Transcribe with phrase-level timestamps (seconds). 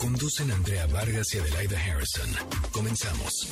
[0.00, 2.30] Conducen Andrea Vargas y Adelaida Harrison.
[2.72, 3.50] Comenzamos.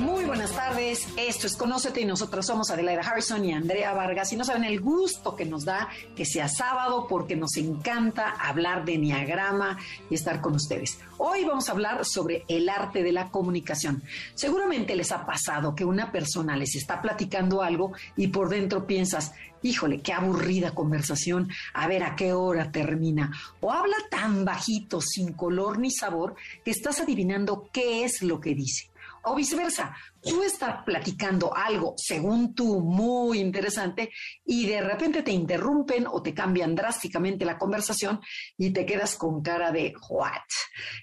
[0.00, 1.06] Muy buenas tardes.
[1.18, 4.32] Esto es Conócete y nosotros somos Adelaida Harrison y Andrea Vargas.
[4.32, 8.86] Y no saben el gusto que nos da que sea sábado porque nos encanta hablar
[8.86, 11.00] de Enneagrama y estar con ustedes.
[11.18, 14.02] Hoy vamos a hablar sobre el arte de la comunicación.
[14.34, 19.32] Seguramente les ha pasado que una persona les está platicando algo y por dentro piensas,
[19.62, 23.32] híjole, qué aburrida conversación, a ver a qué hora termina.
[23.60, 28.54] O habla tan bajito, sin color ni sabor, que estás adivinando qué es lo que
[28.54, 28.87] dice.
[29.24, 34.10] O viceversa, tú estás platicando algo, según tú, muy interesante,
[34.44, 38.20] y de repente te interrumpen o te cambian drásticamente la conversación
[38.56, 40.32] y te quedas con cara de what.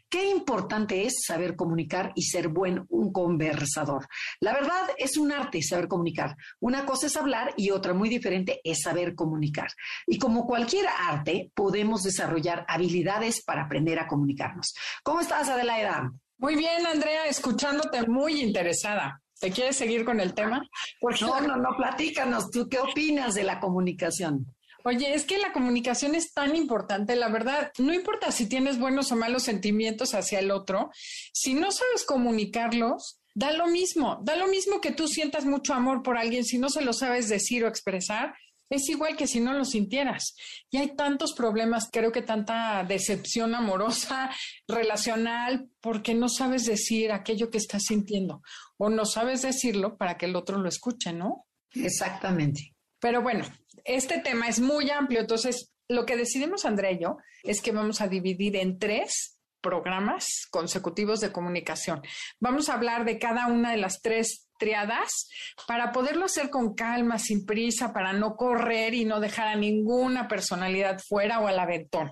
[0.09, 4.07] Qué importante es saber comunicar y ser buen un conversador.
[4.39, 6.35] La verdad es un arte saber comunicar.
[6.59, 9.67] Una cosa es hablar y otra muy diferente es saber comunicar.
[10.07, 14.73] Y como cualquier arte, podemos desarrollar habilidades para aprender a comunicarnos.
[15.03, 16.11] ¿Cómo estás, Adelaida?
[16.37, 19.21] Muy bien, Andrea, escuchándote muy interesada.
[19.39, 20.67] ¿Te quieres seguir con el tema?
[20.99, 24.45] Por favor, no, no, platícanos, ¿tú qué opinas de la comunicación?
[24.83, 29.11] Oye, es que la comunicación es tan importante, la verdad, no importa si tienes buenos
[29.11, 30.91] o malos sentimientos hacia el otro,
[31.33, 36.03] si no sabes comunicarlos, da lo mismo, da lo mismo que tú sientas mucho amor
[36.03, 38.35] por alguien, si no se lo sabes decir o expresar,
[38.69, 40.35] es igual que si no lo sintieras.
[40.69, 44.31] Y hay tantos problemas, creo que tanta decepción amorosa,
[44.67, 48.41] relacional, porque no sabes decir aquello que estás sintiendo
[48.77, 51.45] o no sabes decirlo para que el otro lo escuche, ¿no?
[51.73, 52.73] Exactamente.
[52.99, 53.45] Pero bueno,
[53.83, 58.01] este tema es muy amplio, entonces lo que decidimos Andrea y yo es que vamos
[58.01, 62.01] a dividir en tres programas consecutivos de comunicación.
[62.39, 65.27] Vamos a hablar de cada una de las tres triadas
[65.67, 70.27] para poderlo hacer con calma, sin prisa, para no correr y no dejar a ninguna
[70.27, 72.11] personalidad fuera o al aventón.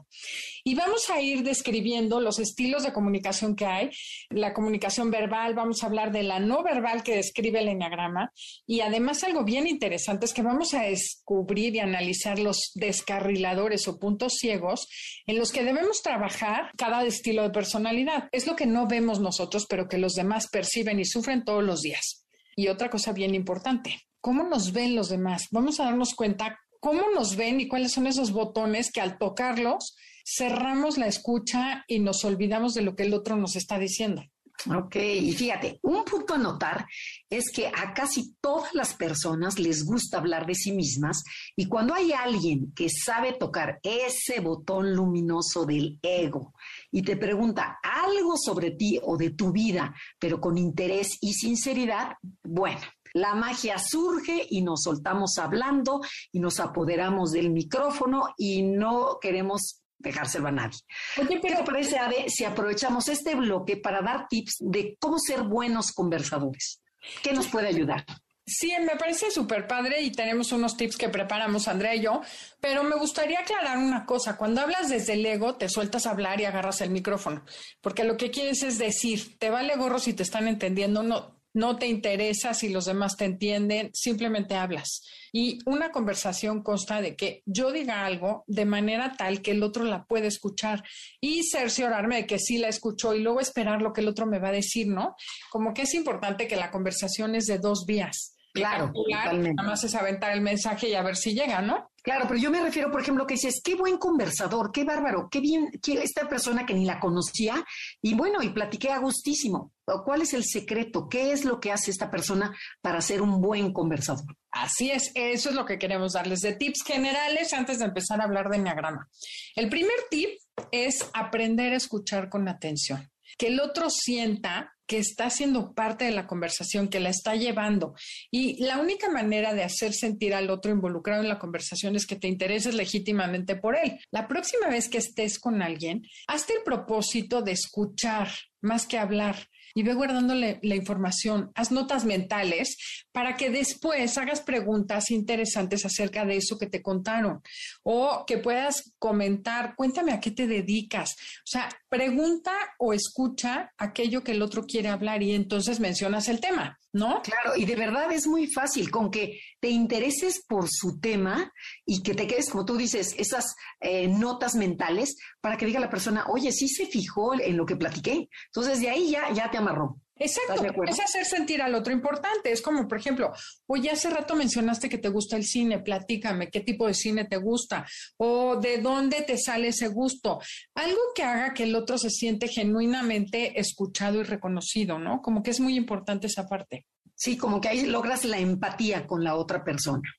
[0.64, 3.90] Y vamos a ir describiendo los estilos de comunicación que hay,
[4.30, 8.32] la comunicación verbal, vamos a hablar de la no verbal que describe el enneagrama
[8.66, 14.00] y además algo bien interesante es que vamos a descubrir y analizar los descarriladores o
[14.00, 14.88] puntos ciegos
[15.26, 18.30] en los que debemos trabajar cada estilo de personalidad.
[18.32, 21.82] Es lo que no vemos nosotros, pero que los demás perciben y sufren todos los
[21.82, 22.26] días.
[22.56, 25.48] Y otra cosa bien importante, ¿cómo nos ven los demás?
[25.52, 29.96] Vamos a darnos cuenta cómo nos ven y cuáles son esos botones que al tocarlos
[30.26, 34.24] cerramos la escucha y nos olvidamos de lo que el otro nos está diciendo.
[34.66, 36.86] Ok, y fíjate, un punto a notar
[37.30, 41.22] es que a casi todas las personas les gusta hablar de sí mismas
[41.58, 46.54] y cuando hay alguien que sabe tocar ese botón luminoso del ego
[46.92, 52.14] y te pregunta algo sobre ti o de tu vida, pero con interés y sinceridad,
[52.44, 52.80] bueno,
[53.14, 59.83] la magia surge y nos soltamos hablando y nos apoderamos del micrófono y no queremos
[60.04, 60.80] dejárselo a nadie.
[61.18, 65.44] Oye, ¿Qué te parece, Ade, si aprovechamos este bloque para dar tips de cómo ser
[65.44, 66.82] buenos conversadores?
[67.24, 68.06] ¿Qué nos puede ayudar?
[68.46, 72.22] Sí, me parece súper padre y tenemos unos tips que preparamos Andrea y yo,
[72.60, 74.36] pero me gustaría aclarar una cosa.
[74.36, 77.46] Cuando hablas desde el ego, te sueltas a hablar y agarras el micrófono,
[77.80, 81.78] porque lo que quieres es decir, te vale gorro si te están entendiendo, no, no
[81.78, 85.04] te interesa si los demás te entienden, simplemente hablas.
[85.32, 89.84] Y una conversación consta de que yo diga algo de manera tal que el otro
[89.84, 90.84] la puede escuchar
[91.22, 94.40] y cerciorarme de que sí la escuchó y luego esperar lo que el otro me
[94.40, 95.16] va a decir, ¿no?
[95.52, 98.33] Como que es importante que la conversación es de dos vías.
[98.54, 99.56] Claro, totalmente.
[99.56, 101.90] Nada más es aventar el mensaje y a ver si llega, ¿no?
[102.04, 105.40] Claro, pero yo me refiero, por ejemplo, que dices, qué buen conversador, qué bárbaro, qué
[105.40, 107.66] bien, qué, esta persona que ni la conocía,
[108.02, 109.72] y bueno, y platiqué a gustísimo.
[110.06, 111.08] ¿Cuál es el secreto?
[111.10, 114.36] ¿Qué es lo que hace esta persona para ser un buen conversador?
[114.52, 118.26] Así es, eso es lo que queremos darles de tips generales antes de empezar a
[118.26, 119.10] hablar de enneagrama.
[119.56, 120.30] El primer tip
[120.72, 123.10] es aprender a escuchar con atención.
[123.38, 127.96] Que el otro sienta que está siendo parte de la conversación, que la está llevando.
[128.32, 132.16] Y la única manera de hacer sentir al otro involucrado en la conversación es que
[132.16, 134.00] te intereses legítimamente por él.
[134.12, 138.30] La próxima vez que estés con alguien, hazte el propósito de escuchar
[138.62, 144.42] más que hablar y ve guardándole la información, haz notas mentales para que después hagas
[144.42, 147.42] preguntas interesantes acerca de eso que te contaron
[147.82, 151.16] o que puedas comentar, cuéntame a qué te dedicas.
[151.40, 156.40] O sea, pregunta o escucha aquello que el otro quiere hablar y entonces mencionas el
[156.40, 157.22] tema, ¿no?
[157.22, 161.54] Claro, y de verdad es muy fácil con que te intereses por su tema
[161.86, 165.92] y que te quedes, como tú dices, esas eh, notas mentales para que diga la
[165.92, 168.28] persona, oye, sí se fijó en lo que platiqué.
[168.48, 170.00] Entonces de ahí ya, ya te amarró.
[170.16, 172.52] Exacto, es hacer sentir al otro importante.
[172.52, 173.32] Es como, por ejemplo,
[173.68, 177.38] oye, hace rato mencionaste que te gusta el cine, platícame qué tipo de cine te
[177.38, 177.86] gusta
[178.18, 180.40] o de dónde te sale ese gusto.
[180.76, 185.22] Algo que haga que el otro se siente genuinamente escuchado y reconocido, ¿no?
[185.22, 186.86] Como que es muy importante esa parte.
[187.16, 190.10] Sí, como que ahí logras la empatía con la otra persona.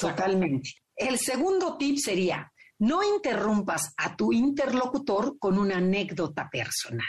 [0.00, 0.70] Totalmente.
[0.94, 7.06] El segundo tip sería, no interrumpas a tu interlocutor con una anécdota personal.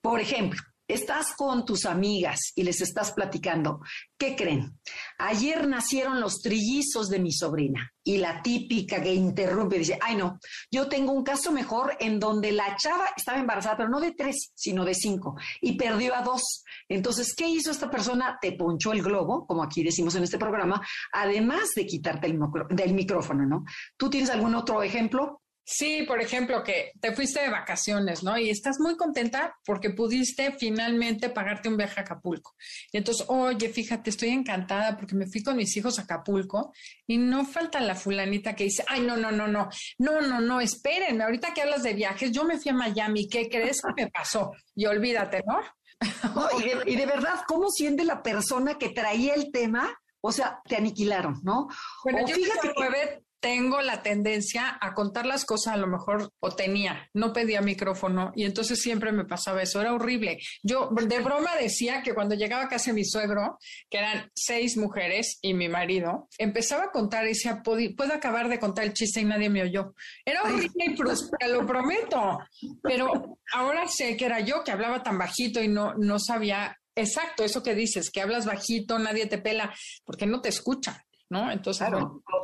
[0.00, 3.80] Por ejemplo, estás con tus amigas y les estás platicando,
[4.18, 4.78] ¿qué creen?
[5.18, 10.38] Ayer nacieron los trillizos de mi sobrina y la típica que interrumpe dice, ay no,
[10.70, 14.52] yo tengo un caso mejor en donde la chava estaba embarazada, pero no de tres,
[14.54, 16.64] sino de cinco, y perdió a dos.
[16.88, 18.38] Entonces, ¿qué hizo esta persona?
[18.40, 20.80] Te ponchó el globo, como aquí decimos en este programa,
[21.12, 22.38] además de quitarte el
[22.70, 23.64] del micrófono, ¿no?
[23.96, 25.41] ¿Tú tienes algún otro ejemplo?
[25.64, 28.36] Sí, por ejemplo, que te fuiste de vacaciones, ¿no?
[28.36, 32.56] Y estás muy contenta porque pudiste finalmente pagarte un viaje a Acapulco.
[32.90, 36.72] Y entonces, oye, fíjate, estoy encantada porque me fui con mis hijos a Acapulco
[37.06, 39.68] y no falta la fulanita que dice, ay, no, no, no, no,
[39.98, 43.48] no, no, no, espérenme, ahorita que hablas de viajes, yo me fui a Miami, ¿qué
[43.48, 44.52] crees que me pasó?
[44.74, 45.60] Y olvídate, ¿no?
[46.86, 49.96] y, de, verdad, ¿cómo siente la persona que traía el tema?
[50.20, 51.68] O sea, te aniquilaron, ¿no?
[52.02, 56.52] Bueno, yo fíjate que tengo la tendencia a contar las cosas a lo mejor o
[56.52, 60.38] tenía, no pedía micrófono y entonces siempre me pasaba eso, era horrible.
[60.62, 63.58] Yo de broma decía que cuando llegaba a casa mi suegro,
[63.90, 68.60] que eran seis mujeres y mi marido, empezaba a contar y decía, puedo acabar de
[68.60, 69.92] contar el chiste y nadie me oyó.
[70.24, 72.38] Era horrible y frustrante, lo prometo,
[72.80, 77.42] pero ahora sé que era yo que hablaba tan bajito y no, no sabía Exacto,
[77.42, 79.74] eso que dices, que hablas bajito, nadie te pela,
[80.04, 81.06] porque no te escucha.
[81.32, 81.50] ¿No?
[81.50, 81.88] Entonces,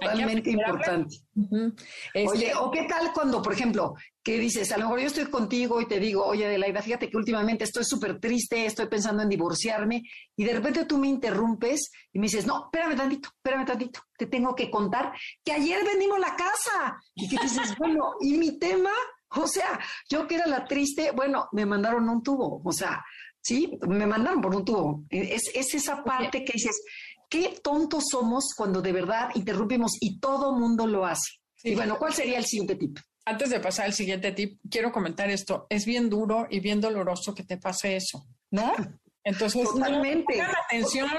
[0.01, 1.19] totalmente importante.
[1.37, 1.75] Oye,
[2.15, 5.79] este o qué tal cuando, por ejemplo, que dices, a lo mejor yo estoy contigo
[5.83, 10.03] y te digo, oye, Adelaida, fíjate que últimamente estoy súper triste, estoy pensando en divorciarme,
[10.35, 14.25] y de repente tú me interrumpes y me dices, no, espérame tantito, espérame tantito, te
[14.25, 15.13] tengo que contar
[15.45, 16.99] que ayer vendimos la casa.
[17.15, 18.93] Y que dices, bueno, ¿y mi tema?
[19.37, 23.05] O sea, yo que era la triste, bueno, me mandaron un tubo, o sea,
[23.43, 25.05] sí, me mandaron por un tubo.
[25.11, 26.83] Es, es esa parte que dices,
[27.29, 31.33] qué tontos somos cuando de verdad interrumpimos y todo mundo lo hace.
[31.63, 32.99] Y bueno, ¿cuál sería el siguiente tip?
[33.25, 35.67] Antes de pasar al siguiente tip, quiero comentar esto.
[35.69, 38.73] Es bien duro y bien doloroso que te pase eso, ¿no?
[39.25, 40.41] Entonces, Totalmente.
[40.41, 41.11] atención.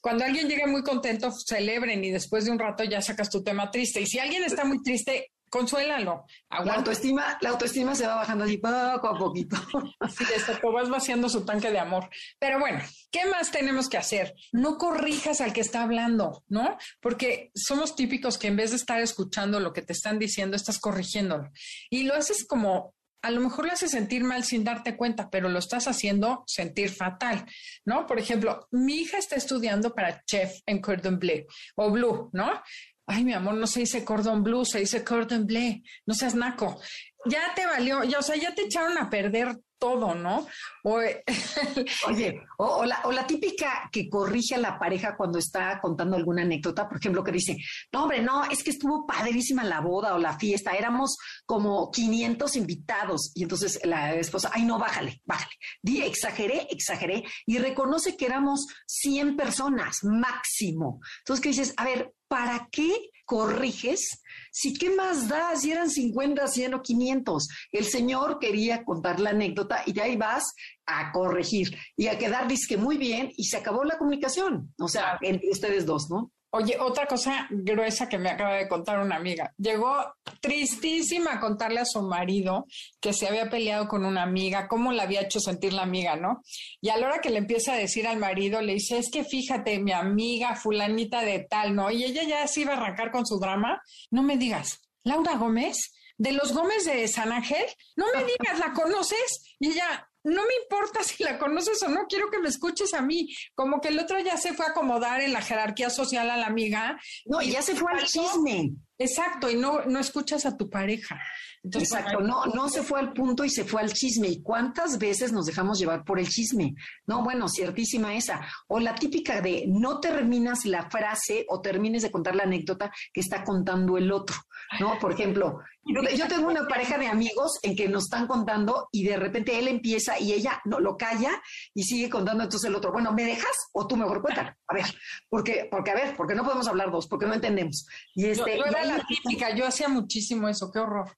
[0.00, 3.70] Cuando alguien llega muy contento, celebren y después de un rato ya sacas tu tema
[3.70, 4.00] triste.
[4.00, 6.24] Y si alguien está muy triste, consuélalo.
[6.64, 9.56] La autoestima, la autoestima se va bajando así poco a poquito.
[10.16, 12.08] Sí, esto vas vaciando su tanque de amor.
[12.38, 14.34] Pero bueno, ¿qué más tenemos que hacer?
[14.52, 16.76] No corrijas al que está hablando, ¿no?
[17.00, 20.78] Porque somos típicos que en vez de estar escuchando lo que te están diciendo, estás
[20.78, 21.50] corrigiéndolo.
[21.90, 25.48] Y lo haces como a lo mejor lo haces sentir mal sin darte cuenta, pero
[25.48, 27.46] lo estás haciendo sentir fatal,
[27.84, 28.06] ¿no?
[28.06, 31.46] Por ejemplo, mi hija está estudiando para chef en cordon bleu
[31.76, 32.60] o blue, ¿no?
[33.06, 36.80] Ay, mi amor, no se dice cordon bleu, se dice cordon bleu, no seas naco.
[37.26, 40.46] Ya te valió, ya, o sea, ya te echaron a perder todo, ¿no?
[42.06, 46.98] Oye, o, la, típica que corrige a la pareja cuando está contando alguna anécdota, por
[46.98, 47.56] ejemplo, que dice,
[47.92, 51.16] no, hombre, no, es que estuvo padrísima la boda o la fiesta, éramos
[51.46, 53.32] como 500 invitados.
[53.34, 55.52] Y entonces la esposa, ay, no, bájale, bájale.
[55.82, 61.00] Di, exageré, exageré, y reconoce que éramos 100 personas máximo.
[61.18, 61.74] Entonces, ¿qué dices?
[61.76, 64.22] A ver, ¿para qué corriges?
[64.50, 67.48] Si qué más da, si eran 50, 100 o 500.
[67.70, 70.54] El señor quería contar la anécdota y de ahí vas
[70.86, 74.72] a corregir y a quedar disque muy bien y se acabó la comunicación.
[74.78, 76.32] O sea, entre ustedes dos, ¿no?
[76.54, 79.54] Oye, otra cosa gruesa que me acaba de contar una amiga.
[79.56, 79.96] Llegó
[80.42, 82.66] tristísima a contarle a su marido
[83.00, 86.42] que se había peleado con una amiga, cómo la había hecho sentir la amiga, ¿no?
[86.82, 89.24] Y a la hora que le empieza a decir al marido, le dice, es que
[89.24, 91.90] fíjate, mi amiga fulanita de tal, ¿no?
[91.90, 93.80] Y ella ya se iba a arrancar con su drama.
[94.10, 97.64] No me digas, Laura Gómez, de los Gómez de San Ángel,
[97.96, 99.56] no me digas, ¿la conoces?
[99.58, 103.02] Y ella, no me importa si la conoces o no, quiero que me escuches a
[103.02, 103.28] mí.
[103.54, 106.46] Como que el otro ya se fue a acomodar en la jerarquía social a la
[106.46, 106.98] amiga.
[107.26, 108.72] No, y ya se fue al chisme.
[108.98, 111.20] Exacto, y no, no escuchas a tu pareja.
[111.64, 114.26] Exacto, no, no se fue al punto y se fue al chisme.
[114.28, 116.74] ¿Y cuántas veces nos dejamos llevar por el chisme?
[117.06, 118.40] No, bueno, ciertísima esa.
[118.66, 123.20] O la típica de no terminas la frase o termines de contar la anécdota que
[123.20, 124.34] está contando el otro,
[124.80, 124.98] ¿no?
[124.98, 129.16] Por ejemplo, Yo tengo una pareja de amigos en que nos están contando y de
[129.16, 131.30] repente él empieza y ella no lo calla
[131.74, 134.50] y sigue contando entonces el otro, bueno, ¿me dejas o tú mejor cuéntalo?
[134.66, 134.86] A ver,
[135.28, 137.86] porque, porque a ver, porque no podemos hablar dos, porque no entendemos.
[138.14, 141.16] Y este, yo, era la típica, yo hacía muchísimo eso, qué horror.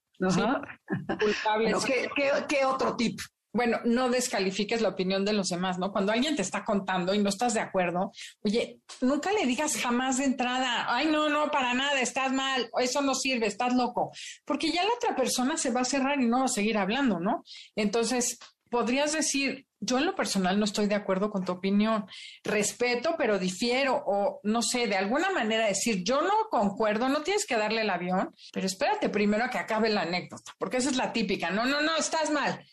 [2.49, 3.19] Qué otro tip?
[3.55, 5.93] bueno, no descalifiques la opinión de los demás, ¿no?
[5.93, 8.11] Cuando alguien te está contando y no estás de acuerdo,
[8.43, 13.01] oye, nunca le digas jamás de entrada, ay, no, no, para nada, estás mal, eso
[13.01, 14.11] no sirve, estás loco,
[14.45, 17.21] porque ya la otra persona se va a cerrar y no va a seguir hablando,
[17.21, 17.45] ¿no?
[17.77, 18.41] Entonces,
[18.71, 22.07] podrías decir, yo en lo personal no estoy de acuerdo con tu opinión,
[22.43, 27.47] respeto, pero difiero, o no sé, de alguna manera decir, yo no concuerdo, no tienes
[27.47, 30.97] que darle el avión, pero espérate primero a que acabe la anécdota, porque esa es
[30.97, 32.65] la típica, no, no, no, estás mal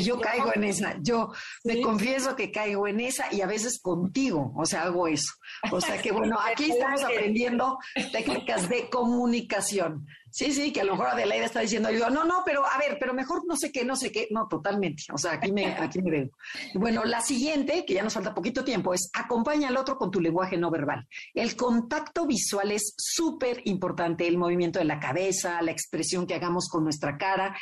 [0.00, 1.32] yo caigo en esa, yo
[1.64, 5.32] me confieso que caigo en esa y a veces contigo, o sea, hago eso.
[5.72, 7.78] O sea que bueno, aquí estamos aprendiendo
[8.12, 10.06] técnicas de comunicación.
[10.30, 12.96] Sí, sí, que a lo mejor Adelaida está diciendo, yo, no, no, pero a ver,
[13.00, 14.28] pero mejor no sé qué, no sé qué.
[14.30, 15.04] No, totalmente.
[15.12, 16.30] O sea, aquí me, aquí me veo.
[16.74, 20.20] Bueno, la siguiente, que ya nos falta poquito tiempo, es acompaña al otro con tu
[20.20, 21.06] lenguaje no verbal.
[21.34, 24.26] El contacto visual es súper importante.
[24.26, 27.56] El movimiento de la cabeza, la expresión que hagamos con nuestra cara,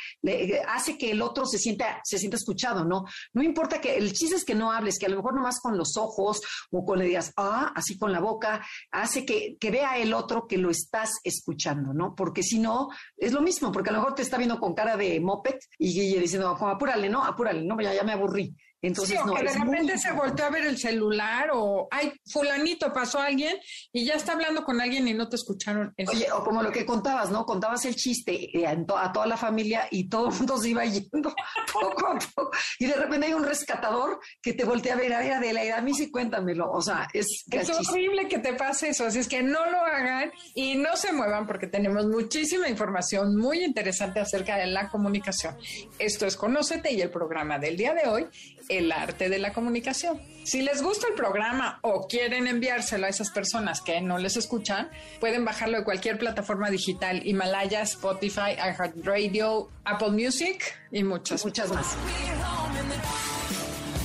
[0.67, 3.05] hace que el otro se sienta, se sienta escuchado, ¿no?
[3.33, 5.77] No importa que, el chiste es que no hables, que a lo mejor nomás con
[5.77, 9.97] los ojos o con le digas, ah, así con la boca, hace que, que vea
[9.97, 12.13] el otro que lo estás escuchando, ¿no?
[12.13, 14.97] Porque si no, es lo mismo, porque a lo mejor te está viendo con cara
[14.97, 17.23] de moped y, diciendo, apúrale, ¿no?
[17.23, 18.55] Apúrale, no, ya, ya me aburrí.
[18.81, 23.19] Entonces, no, que de repente se volteó a ver el celular o, ay, fulanito, pasó
[23.19, 23.57] alguien
[23.91, 25.93] y ya está hablando con alguien y no te escucharon.
[26.07, 27.45] Oye, o como lo que contabas, ¿no?
[27.45, 31.33] Contabas el chiste eh, a, toda la familia y todo el mundo se iba yendo
[31.73, 32.51] poco a poco.
[32.79, 35.81] Y de repente hay un rescatador que te voltea a ver, a ver, Adela, a
[35.81, 36.71] mí sí cuéntamelo.
[36.71, 37.45] O sea, es...
[37.51, 41.11] Es horrible que te pase eso, así es que no lo hagan y no se
[41.11, 45.57] muevan porque tenemos muchísima información muy interesante acerca de la comunicación.
[45.97, 48.27] Esto es Conócete y el programa del día de hoy
[48.69, 50.21] el arte de la comunicación.
[50.43, 54.89] Si les gusta el programa o quieren enviárselo a esas personas que no les escuchan,
[55.19, 61.95] pueden bajarlo de cualquier plataforma digital, Himalaya, Spotify, iHeartRadio, Apple Music y muchas, muchas más.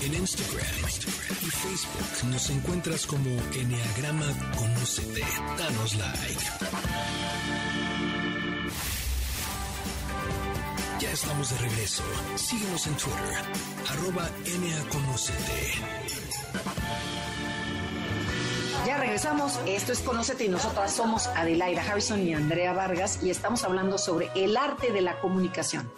[0.05, 0.67] En Instagram,
[1.43, 5.23] y Facebook nos encuentras como Enneagrama Conocete.
[5.59, 6.45] Danos like.
[11.01, 12.05] Ya estamos de regreso.
[12.37, 13.35] Síguenos en Twitter,
[13.91, 15.85] arroba NAConocete.
[18.87, 19.59] Ya regresamos.
[19.67, 24.31] Esto es Conocete y nosotras somos Adelaida Harrison y Andrea Vargas y estamos hablando sobre
[24.35, 25.91] el arte de la comunicación.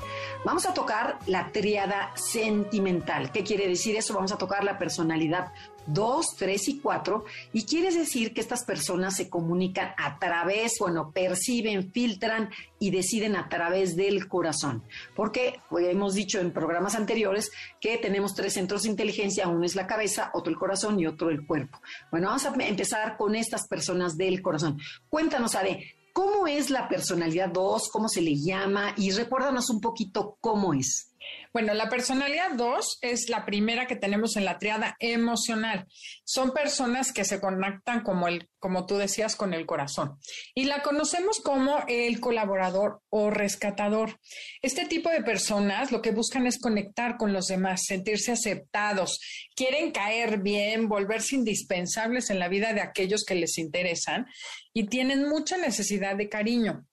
[0.44, 3.32] Vamos a tocar la triada sentimental.
[3.32, 4.14] ¿Qué quiere decir eso?
[4.14, 5.52] Vamos a tocar la personalidad
[5.86, 11.12] 2, 3 y 4 y quiere decir que estas personas se comunican a través, bueno,
[11.12, 14.82] perciben, filtran y deciden a través del corazón.
[15.14, 17.50] Porque pues, hemos dicho en programas anteriores
[17.80, 21.30] que tenemos tres centros de inteligencia, uno es la cabeza, otro el corazón y otro
[21.30, 21.80] el cuerpo.
[22.10, 24.78] Bueno, vamos a empezar con estas personas del corazón.
[25.08, 27.90] Cuéntanos, Ade, ¿Cómo es la personalidad 2?
[27.90, 28.94] ¿Cómo se le llama?
[28.96, 31.12] Y recuérdanos un poquito cómo es.
[31.52, 35.86] Bueno, la personalidad 2 es la primera que tenemos en la triada emocional.
[36.24, 40.18] Son personas que se conectan como el, como tú decías, con el corazón.
[40.54, 44.18] Y la conocemos como el colaborador o rescatador.
[44.60, 49.18] Este tipo de personas lo que buscan es conectar con los demás, sentirse aceptados,
[49.54, 54.26] quieren caer bien, volverse indispensables en la vida de aquellos que les interesan
[54.74, 56.86] y tienen mucha necesidad de cariño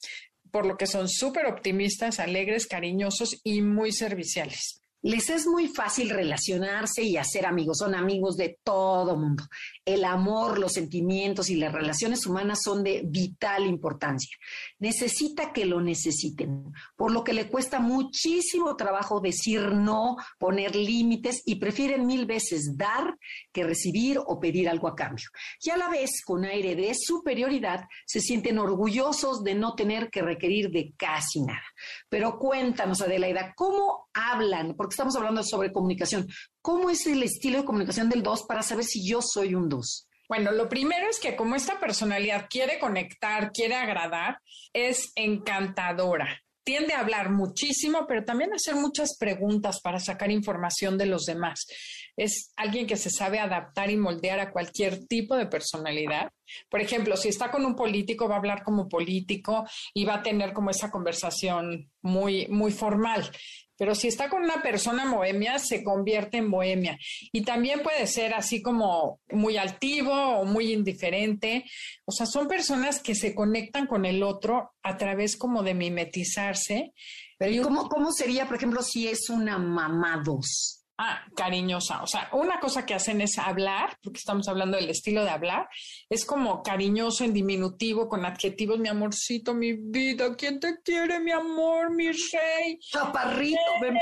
[0.54, 6.10] por lo que son súper optimistas, alegres, cariñosos y muy serviciales les es muy fácil
[6.10, 9.44] relacionarse y hacer amigos, son amigos de todo mundo.
[9.86, 14.38] El amor, los sentimientos y las relaciones humanas son de vital importancia.
[14.80, 21.44] Necesita que lo necesiten, por lo que le cuesta muchísimo trabajo decir no, poner límites
[21.46, 23.18] y prefieren mil veces dar
[23.52, 25.28] que recibir o pedir algo a cambio.
[25.62, 30.22] Y a la vez, con aire de superioridad, se sienten orgullosos de no tener que
[30.22, 31.64] requerir de casi nada.
[32.10, 34.76] Pero cuéntanos, Adelaida, ¿cómo hablan?
[34.76, 36.28] Porque estamos hablando sobre comunicación.
[36.64, 40.08] ¿Cómo es el estilo de comunicación del 2 para saber si yo soy un 2?
[40.30, 44.38] Bueno, lo primero es que como esta personalidad quiere conectar, quiere agradar,
[44.72, 46.42] es encantadora.
[46.64, 51.26] Tiende a hablar muchísimo, pero también a hacer muchas preguntas para sacar información de los
[51.26, 51.66] demás.
[52.16, 56.30] Es alguien que se sabe adaptar y moldear a cualquier tipo de personalidad
[56.70, 60.24] Por ejemplo, si está con un político, va a hablar como político y va a
[60.24, 63.30] tener como esa conversación muy, muy formal.
[63.78, 66.98] Pero si está con una persona bohemia, se convierte en bohemia.
[67.32, 71.66] Y también puede ser así como muy altivo o muy indiferente.
[72.06, 76.94] O sea, son personas que se conectan con el otro a través como de mimetizarse.
[77.38, 80.83] Pero ¿cómo, ¿Cómo sería, por ejemplo, si es una mamá dos?
[80.96, 82.04] Ah, cariñosa.
[82.04, 85.68] O sea, una cosa que hacen es hablar, porque estamos hablando del estilo de hablar,
[86.08, 91.32] es como cariñoso en diminutivo, con adjetivos, mi amorcito, mi vida, ¿quién te quiere, mi
[91.32, 92.78] amor, mi rey?
[92.80, 93.98] Chaparrito, ven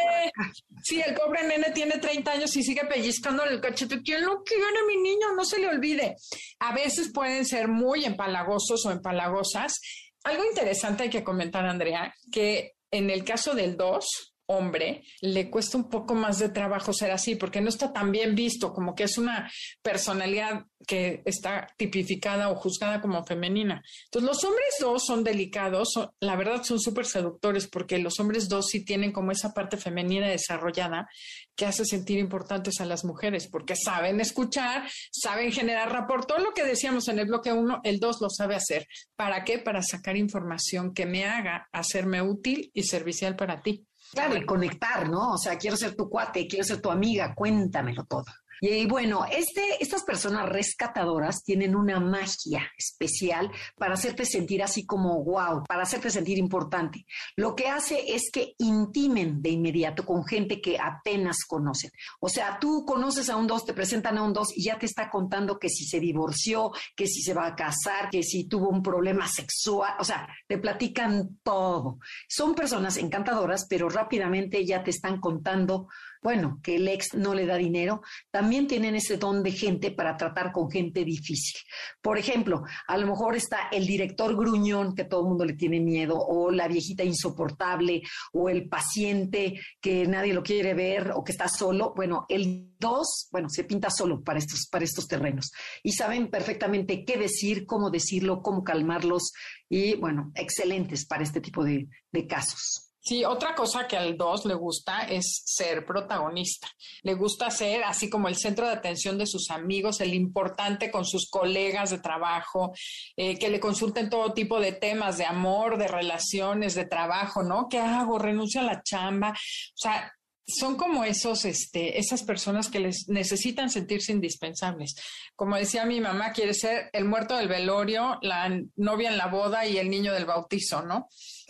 [0.84, 4.02] Sí, el pobre nene tiene 30 años y sigue pellizcando el cachete.
[4.02, 5.34] ¿Quién lo quiere, mi niño?
[5.34, 6.18] No se le olvide.
[6.60, 9.80] A veces pueden ser muy empalagosos o empalagosas.
[10.26, 15.78] Algo interesante hay que comentar, Andrea, que en el caso del 2, hombre, le cuesta
[15.78, 19.04] un poco más de trabajo ser así, porque no está tan bien visto, como que
[19.04, 19.50] es una
[19.82, 23.84] personalidad que está tipificada o juzgada como femenina.
[24.06, 28.68] Entonces, los hombres dos son delicados, la verdad son súper seductores, porque los hombres dos
[28.68, 31.08] sí tienen como esa parte femenina desarrollada
[31.56, 36.54] que hace sentir importantes a las mujeres, porque saben escuchar, saben generar rapport, todo lo
[36.54, 38.88] que decíamos en el bloque uno, el dos lo sabe hacer.
[39.16, 39.60] ¿Para qué?
[39.60, 43.86] Para sacar información que me haga hacerme útil y servicial para ti.
[44.12, 45.34] Claro, y conectar, ¿no?
[45.34, 48.26] O sea, quiero ser tu cuate, quiero ser tu amiga, cuéntamelo todo.
[48.64, 55.24] Y bueno, este, estas personas rescatadoras tienen una magia especial para hacerte sentir así como
[55.24, 57.04] wow, para hacerte sentir importante.
[57.36, 61.90] Lo que hace es que intimen de inmediato con gente que apenas conocen.
[62.20, 64.86] O sea, tú conoces a un dos, te presentan a un dos y ya te
[64.86, 68.70] está contando que si se divorció, que si se va a casar, que si tuvo
[68.70, 71.98] un problema sexual, o sea, te platican todo.
[72.30, 75.88] Son personas encantadoras, pero rápidamente ya te están contando
[76.22, 80.18] bueno, que el ex no le da dinero, también tienen ese don de gente para
[80.18, 81.60] tratar con gente difícil.
[82.02, 85.80] Por ejemplo, a lo mejor está el director gruñón que todo el mundo le tiene
[85.80, 88.02] miedo, o la viejita insoportable,
[88.34, 91.94] o el paciente que nadie lo quiere ver o que está solo.
[91.96, 95.52] Bueno, el dos, bueno, se pinta solo para estos, para estos terrenos
[95.84, 99.32] y saben perfectamente qué decir, cómo decirlo, cómo calmarlos
[99.70, 102.91] y, bueno, excelentes para este tipo de, de casos.
[103.04, 106.68] Sí, otra cosa que al dos le gusta es ser protagonista.
[107.02, 111.04] Le gusta ser así como el centro de atención de sus amigos, el importante con
[111.04, 112.74] sus colegas de trabajo,
[113.18, 117.68] eh, que le consulten todo tipo de temas de amor, de relaciones, de trabajo, ¿no?
[117.68, 118.20] ¿Qué hago?
[118.20, 119.32] Renuncio a la chamba.
[119.32, 120.14] O sea,
[120.58, 124.96] son como esos, este, esas personas que les necesitan sentirse indispensables.
[125.36, 129.66] Como decía mi mamá, quiere ser el muerto del velorio, la novia en la boda
[129.66, 131.08] y el niño del bautizo, ¿no?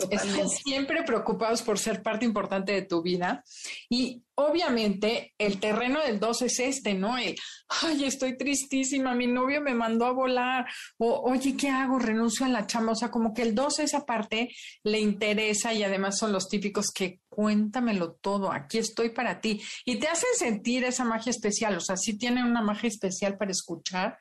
[0.09, 3.43] Están siempre preocupados por ser parte importante de tu vida.
[3.89, 7.17] Y obviamente el terreno del 2 es este, ¿no?
[7.17, 7.36] El,
[7.82, 10.65] ay, estoy tristísima, mi novio me mandó a volar,
[10.97, 11.99] o oye, ¿qué hago?
[11.99, 12.93] Renuncio a la chamba.
[12.93, 14.49] O sea, como que el 2 esa parte
[14.84, 19.62] le interesa y además son los típicos que cuéntamelo todo, aquí estoy para ti.
[19.86, 23.51] Y te hacen sentir esa magia especial, o sea, sí tienen una magia especial para
[23.51, 24.17] escuchar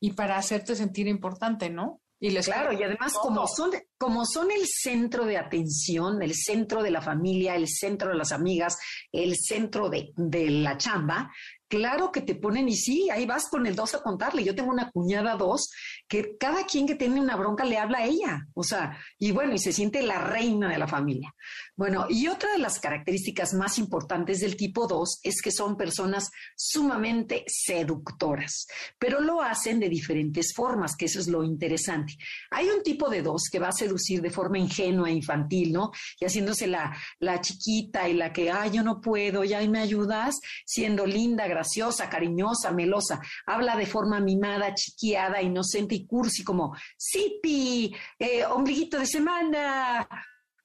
[0.00, 2.00] y para hacerte sentir importante, ¿no?
[2.24, 6.82] Y les claro, y además como son, como son el centro de atención, el centro
[6.82, 8.78] de la familia, el centro de las amigas,
[9.12, 11.30] el centro de, de la chamba,
[11.74, 14.44] claro que te ponen y sí, ahí vas con el dos a contarle.
[14.44, 15.70] Yo tengo una cuñada dos
[16.08, 19.54] que cada quien que tiene una bronca le habla a ella, o sea, y bueno,
[19.54, 21.34] y se siente la reina de la familia.
[21.76, 26.30] Bueno, y otra de las características más importantes del tipo 2 es que son personas
[26.56, 28.66] sumamente seductoras,
[28.98, 32.16] pero lo hacen de diferentes formas, que eso es lo interesante.
[32.50, 35.90] Hay un tipo de dos que va a seducir de forma ingenua infantil, ¿no?
[36.20, 40.38] Y haciéndose la, la chiquita y la que, ay, yo no puedo, ya me ayudas,
[40.64, 41.63] siendo linda, graciosa,
[42.08, 43.20] cariñosa, melosa.
[43.46, 50.08] Habla de forma mimada, chiquiada, inocente y cursi, como, sipi, eh, ombliguito de semana,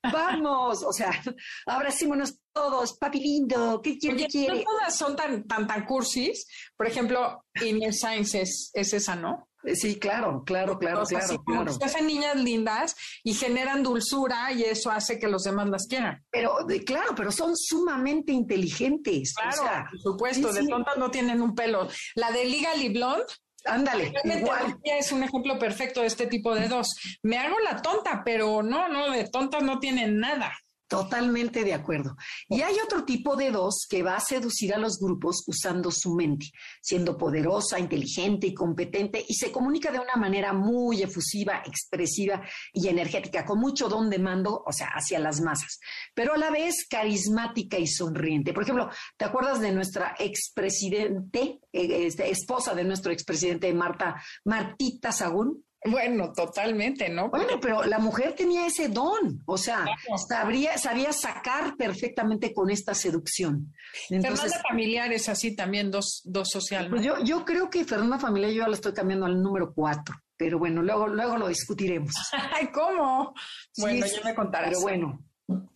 [0.01, 1.12] Vamos, o sea,
[1.65, 4.27] abracémonos todos, papi lindo, ¿qué quiere?
[4.27, 4.59] quiere?
[4.59, 6.47] No todas son tan, tan, tan cursis.
[6.75, 9.48] Por ejemplo, Science es, es esa, ¿no?
[9.63, 11.74] Eh, sí, claro, claro, claro, claro, claro.
[11.74, 16.24] Se hacen niñas lindas y generan dulzura y eso hace que los demás las quieran.
[16.32, 19.34] Pero, claro, pero son sumamente inteligentes.
[19.34, 21.89] Claro, por supuesto, de tontas no tienen un pelo.
[22.15, 23.26] La de Liga Blonde
[23.65, 24.78] Ándale, igual.
[24.84, 26.95] Es un ejemplo perfecto de este tipo de dos.
[27.24, 30.52] Me hago la tonta, pero no, no, de tontas no tienen nada.
[30.89, 32.17] Totalmente de acuerdo.
[32.47, 36.15] Y hay otro tipo de dos que va a seducir a los grupos usando su
[36.15, 36.47] mente,
[36.82, 42.41] siendo poderosa, inteligente y competente y se comunica de una manera muy efusiva, expresiva
[42.73, 45.80] y energética, con mucho don de mando, o sea, hacia las masas,
[46.15, 48.52] pero a la vez carismática y sonriente.
[48.52, 55.12] Por ejemplo, ¿te acuerdas de nuestra expresidente, eh, este, esposa de nuestro expresidente Marta, Martita
[55.12, 55.63] Sagún?
[55.86, 57.30] Bueno, totalmente, ¿no?
[57.30, 59.86] Bueno, pero la mujer tenía ese don, o sea,
[60.28, 63.74] sabría, sabía sacar perfectamente con esta seducción.
[64.10, 66.89] Fernanda Familiar es así también, dos, dos social.
[66.89, 70.15] Pues yo, yo creo que Fernanda Familiar yo ya la estoy cambiando al número cuatro,
[70.36, 72.13] pero bueno, luego, luego lo discutiremos.
[72.54, 73.34] Ay, ¿cómo?
[73.78, 74.70] Bueno, ya me contarás.
[74.70, 75.26] Pero bueno.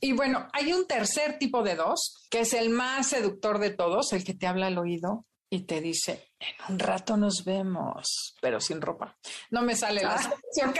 [0.02, 4.12] Y bueno, hay un tercer tipo de dos, que es el más seductor de todos,
[4.14, 8.60] el que te habla al oído y te dice, en un rato nos vemos, pero
[8.60, 9.18] sin ropa.
[9.52, 10.74] No me sale la expresión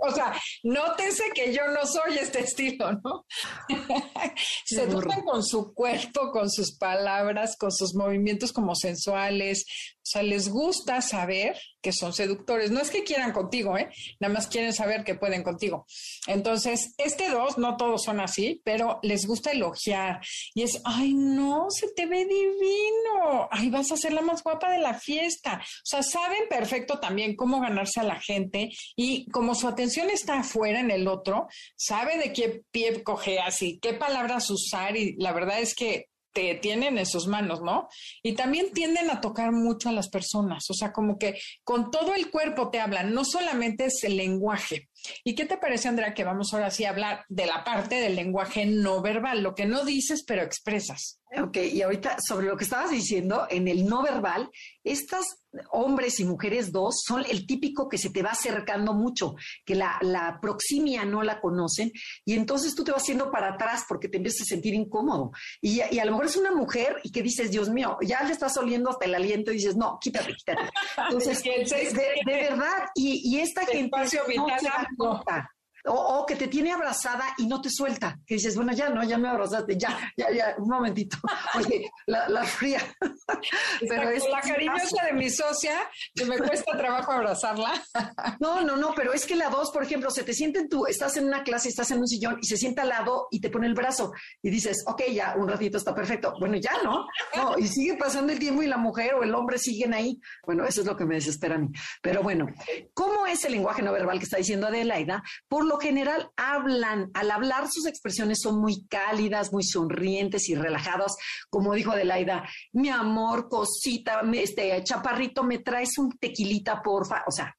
[0.00, 3.26] o sea, nótese que yo no soy este estilo, ¿no?
[4.64, 9.64] Se duermen con su cuerpo, con sus palabras, con sus movimientos como sensuales.
[10.04, 12.70] O sea, les gusta saber que son seductores.
[12.70, 13.88] No es que quieran contigo, ¿eh?
[14.20, 15.86] Nada más quieren saber que pueden contigo.
[16.26, 20.20] Entonces, este dos, no todos son así, pero les gusta elogiar.
[20.54, 23.48] Y es, ay, no, se te ve divino.
[23.50, 25.60] Ay, vas a ser la más guapa de la fiesta.
[25.62, 30.40] O sea, saben perfecto también cómo ganarse a la gente y como su atención está
[30.40, 35.32] afuera en el otro, sabe de qué pie cojeas y qué palabras usar y la
[35.32, 37.88] verdad es que te tienen en sus manos, ¿no?
[38.22, 42.14] Y también tienden a tocar mucho a las personas, o sea, como que con todo
[42.14, 44.90] el cuerpo te hablan, no solamente es el lenguaje.
[45.24, 48.16] ¿Y qué te parece, Andrea, que vamos ahora sí a hablar de la parte del
[48.16, 51.20] lenguaje no verbal, lo que no dices pero expresas?
[51.36, 54.50] Ok, y ahorita sobre lo que estabas diciendo, en el no verbal,
[54.84, 59.74] estas hombres y mujeres dos son el típico que se te va acercando mucho, que
[59.74, 61.92] la, la proximia no la conocen
[62.24, 65.32] y entonces tú te vas haciendo para atrás porque te empiezas a sentir incómodo.
[65.60, 68.32] Y, y a lo mejor es una mujer y que dices, Dios mío, ya le
[68.32, 70.70] estás oliendo hasta el aliento y dices, no, quítate, quítate.
[71.08, 74.18] Entonces, de, verdad, y, y esta gente no se
[74.64, 75.53] da cuenta.
[75.86, 79.18] O, que te tiene abrazada y no te suelta, que dices, bueno, ya no, ya
[79.18, 81.18] me abrazaste, ya, ya, ya, un momentito.
[81.54, 82.80] Oye, la, fría.
[83.88, 85.76] pero es la cariñosa de mi socia,
[86.14, 87.82] que me cuesta trabajo abrazarla.
[88.40, 90.86] no, no, no, pero es que la dos, por ejemplo, se te siente en tu,
[90.86, 93.50] estás en una clase, estás en un sillón y se sienta al lado y te
[93.50, 96.34] pone el brazo y dices, ok, ya, un ratito está perfecto.
[96.40, 97.06] Bueno, ya, ¿no?
[97.36, 100.18] No, y sigue pasando el tiempo y la mujer o el hombre siguen ahí.
[100.46, 101.68] Bueno, eso es lo que me desespera a mí.
[102.02, 102.46] Pero bueno,
[102.94, 105.22] ¿cómo es el lenguaje no verbal que está diciendo Adelaida?
[105.48, 111.16] Por lo general hablan, al hablar sus expresiones son muy cálidas, muy sonrientes y relajadas,
[111.50, 117.54] como dijo Adelaida, mi amor, cosita, este chaparrito, me traes un tequilita, porfa, o sea,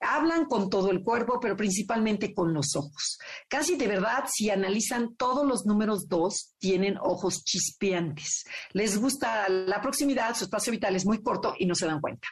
[0.00, 3.18] hablan con todo el cuerpo, pero principalmente con los ojos.
[3.48, 8.44] Casi de verdad, si analizan todos los números dos, tienen ojos chispeantes.
[8.72, 12.28] Les gusta la proximidad, su espacio vital es muy corto y no se dan cuenta.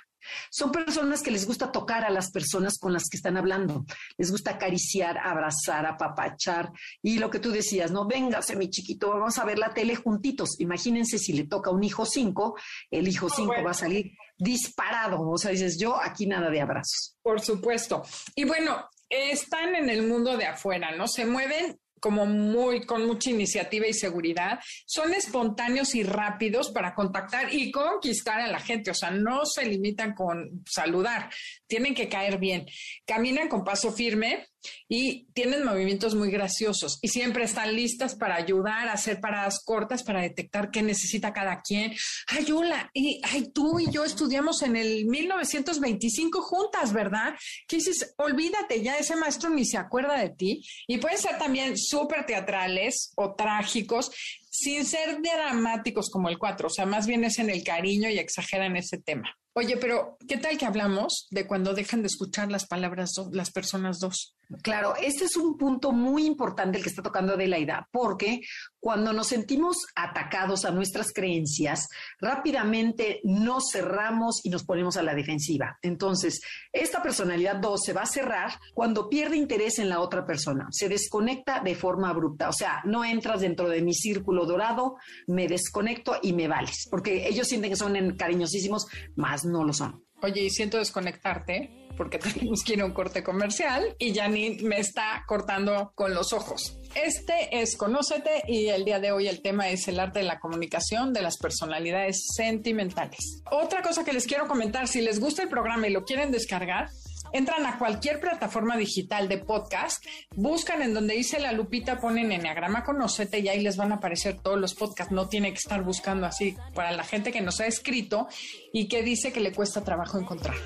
[0.51, 3.85] Son personas que les gusta tocar a las personas con las que están hablando.
[4.17, 6.71] Les gusta acariciar, abrazar, apapachar.
[7.03, 10.61] Y lo que tú decías, no, véngase mi chiquito, vamos a ver la tele juntitos.
[10.61, 12.57] Imagínense si le toca un hijo cinco,
[12.91, 15.21] el hijo cinco va a salir disparado.
[15.29, 17.17] O sea, dices, yo aquí nada de abrazos.
[17.23, 18.03] Por supuesto.
[18.35, 21.09] Y bueno, están en el mundo de afuera, ¿no?
[21.09, 27.53] Se mueven como muy, con mucha iniciativa y seguridad, son espontáneos y rápidos para contactar
[27.55, 28.91] y conquistar a la gente.
[28.91, 31.31] O sea, no se limitan con saludar,
[31.67, 32.67] tienen que caer bien.
[33.07, 34.47] Caminan con paso firme,
[34.89, 40.03] y tienen movimientos muy graciosos y siempre están listas para ayudar a hacer paradas cortas
[40.03, 41.95] para detectar qué necesita cada quien.
[42.29, 47.35] Ay, hola, y ay, tú y yo estudiamos en el 1925 juntas, ¿verdad?
[47.67, 48.15] ¿Qué dices?
[48.17, 50.65] Olvídate, ya ese maestro ni se acuerda de ti.
[50.87, 54.11] Y pueden ser también súper teatrales o trágicos
[54.51, 58.19] sin ser dramáticos como el 4, o sea, más bien es en el cariño y
[58.19, 59.35] exageran ese tema.
[59.59, 63.99] Oye, pero ¿qué tal que hablamos de cuando dejan de escuchar las palabras las personas
[63.99, 64.37] dos?
[64.63, 68.41] Claro, este es un punto muy importante el que está tocando Adelaida, porque
[68.81, 71.89] cuando nos sentimos atacados a nuestras creencias,
[72.21, 75.77] rápidamente nos cerramos y nos ponemos a la defensiva.
[75.83, 76.41] Entonces,
[76.73, 80.89] esta personalidad 2 se va a cerrar cuando pierde interés en la otra persona, se
[80.89, 84.97] desconecta de forma abrupta, o sea, no entras dentro de mi círculo dorado,
[85.27, 90.05] me desconecto y me vales, porque ellos sienten que son cariñosísimos, más no lo son.
[90.23, 94.79] Oye, y siento desconectarte porque tenemos que ir a un corte comercial y Janine me
[94.79, 96.79] está cortando con los ojos.
[96.95, 100.39] Este es Conócete y el día de hoy el tema es el arte de la
[100.39, 103.43] comunicación de las personalidades sentimentales.
[103.51, 106.89] Otra cosa que les quiero comentar, si les gusta el programa y lo quieren descargar,
[107.33, 112.85] entran a cualquier plataforma digital de podcast, buscan en donde dice la lupita, ponen Enneagrama
[112.85, 115.13] Conocete y ahí les van a aparecer todos los podcasts.
[115.13, 118.29] No tiene que estar buscando así para la gente que nos ha escrito
[118.73, 120.57] y que dice que le cuesta trabajo encontrar.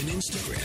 [0.00, 0.60] En Instagram,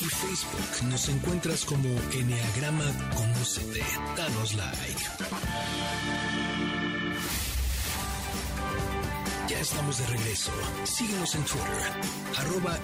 [0.00, 2.84] y Facebook nos encuentras como Enneagrama
[3.14, 3.82] Conocete.
[4.16, 6.51] Danos like.
[9.52, 10.50] Ya estamos de regreso.
[10.84, 11.68] Síguenos en Twitter,
[12.38, 12.78] arroba.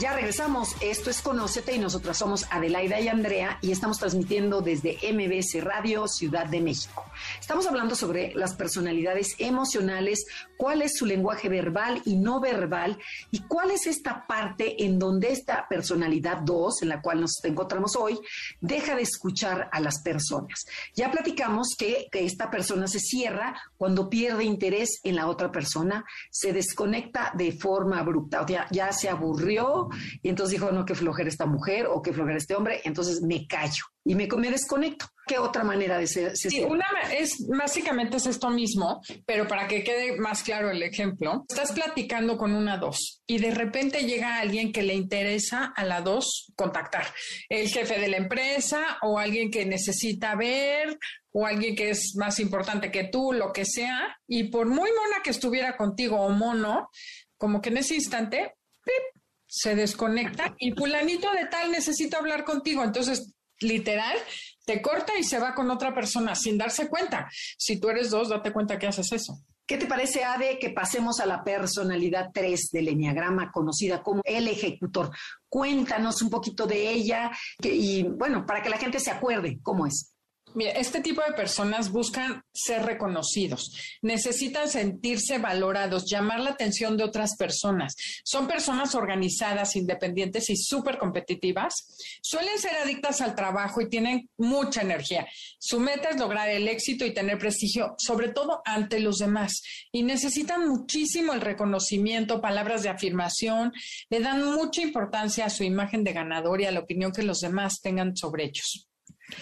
[0.00, 0.74] Ya regresamos.
[0.80, 6.08] Esto es Conócete y nosotras somos Adelaida y Andrea y estamos transmitiendo desde MBS Radio
[6.08, 7.04] Ciudad de México.
[7.40, 10.24] Estamos hablando sobre las personalidades emocionales,
[10.56, 12.98] cuál es su lenguaje verbal y no verbal
[13.30, 17.96] y cuál es esta parte en donde esta personalidad 2, en la cual nos encontramos
[17.96, 18.18] hoy,
[18.60, 20.66] deja de escuchar a las personas.
[20.94, 26.52] Ya platicamos que, esta persona se cierra cuando pierde interés en la otra persona, se
[26.52, 29.88] desconecta de forma abrupta, o sea, ya se aburrió
[30.22, 33.46] y entonces dijo, no, qué flojera esta mujer o qué flojera este hombre, entonces me
[33.46, 35.06] callo y me, me desconecto.
[35.26, 36.36] ¿Qué otra manera de ser?
[36.36, 36.86] Sí, una
[37.16, 42.36] es básicamente es esto mismo, pero para que quede más claro el ejemplo, estás platicando
[42.36, 47.06] con una dos y de repente llega alguien que le interesa a la dos contactar,
[47.48, 50.98] el jefe de la empresa o alguien que necesita ver
[51.32, 55.22] o alguien que es más importante que tú, lo que sea, y por muy mona
[55.22, 56.88] que estuviera contigo o mono,
[57.36, 59.22] como que en ese instante, ¡pip!
[59.46, 62.84] se desconecta y fulanito de tal necesita hablar contigo.
[62.84, 64.16] Entonces, literal,
[64.64, 67.28] te corta y se va con otra persona sin darse cuenta.
[67.58, 69.42] Si tú eres dos, date cuenta que haces eso.
[69.66, 74.48] ¿Qué te parece, Ade, que pasemos a la personalidad 3 del Enneagrama, conocida como el
[74.48, 75.12] ejecutor?
[75.48, 77.30] Cuéntanos un poquito de ella
[77.62, 80.12] y, bueno, para que la gente se acuerde cómo es.
[80.58, 87.36] Este tipo de personas buscan ser reconocidos, necesitan sentirse valorados, llamar la atención de otras
[87.36, 87.94] personas.
[88.24, 91.96] Son personas organizadas, independientes y súper competitivas.
[92.20, 95.28] Suelen ser adictas al trabajo y tienen mucha energía.
[95.58, 99.62] Su meta es lograr el éxito y tener prestigio, sobre todo ante los demás.
[99.92, 103.72] Y necesitan muchísimo el reconocimiento, palabras de afirmación,
[104.08, 107.40] le dan mucha importancia a su imagen de ganador y a la opinión que los
[107.40, 108.89] demás tengan sobre ellos.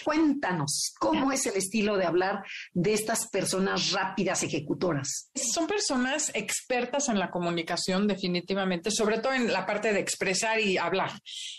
[0.03, 5.29] Cuéntanos, ¿cómo es el estilo de hablar de estas personas rápidas ejecutoras?
[5.35, 10.77] Son personas expertas en la comunicación, definitivamente, sobre todo en la parte de expresar y
[10.77, 11.11] hablar.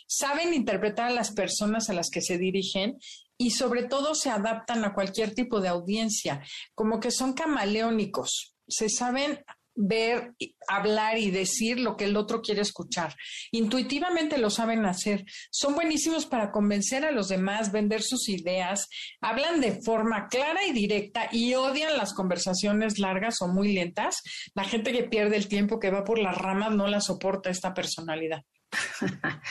[0.06, 2.98] Saben interpretar a las personas a las que se dirigen
[3.38, 6.42] y sobre todo se adaptan a cualquier tipo de audiencia,
[6.74, 8.54] como que son camaleónicos.
[8.68, 9.42] Se saben
[9.74, 10.34] ver,
[10.68, 13.14] hablar y decir lo que el otro quiere escuchar.
[13.50, 15.24] Intuitivamente lo saben hacer.
[15.50, 18.88] Son buenísimos para convencer a los demás, vender sus ideas.
[19.20, 24.22] Hablan de forma clara y directa y odian las conversaciones largas o muy lentas.
[24.54, 27.74] La gente que pierde el tiempo, que va por las ramas, no la soporta esta
[27.74, 28.42] personalidad.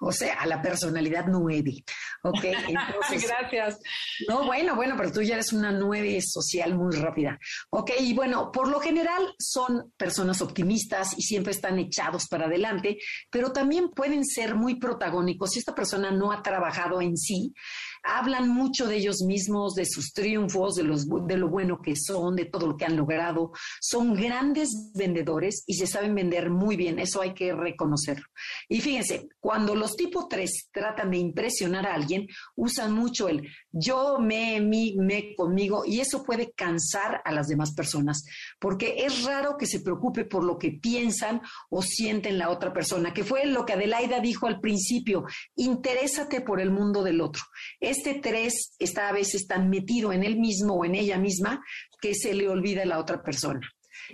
[0.00, 1.84] o sea, a la personalidad nueve.
[2.22, 3.28] Ok, entonces.
[3.28, 3.78] Gracias.
[4.28, 7.38] No, bueno, bueno, pero tú ya eres una nueve social muy rápida.
[7.70, 12.98] Ok, y bueno, por lo general son personas optimistas y siempre están echados para adelante,
[13.30, 17.52] pero también pueden ser muy protagónicos si esta persona no ha trabajado en sí
[18.04, 22.36] hablan mucho de ellos mismos, de sus triunfos, de, los, de lo bueno que son,
[22.36, 23.52] de todo lo que han logrado.
[23.80, 28.26] Son grandes vendedores y se saben vender muy bien, eso hay que reconocerlo.
[28.68, 34.18] Y fíjense, cuando los tipo 3 tratan de impresionar a alguien, usan mucho el yo,
[34.18, 38.24] me, mi, me, conmigo, y eso puede cansar a las demás personas,
[38.58, 43.12] porque es raro que se preocupe por lo que piensan o sienten la otra persona,
[43.12, 45.24] que fue lo que Adelaida dijo al principio,
[45.56, 47.42] interésate por el mundo del otro.
[47.80, 51.62] Este 3 está a veces tan metido en él mismo o en ella misma
[52.00, 53.60] que se le olvida la otra persona.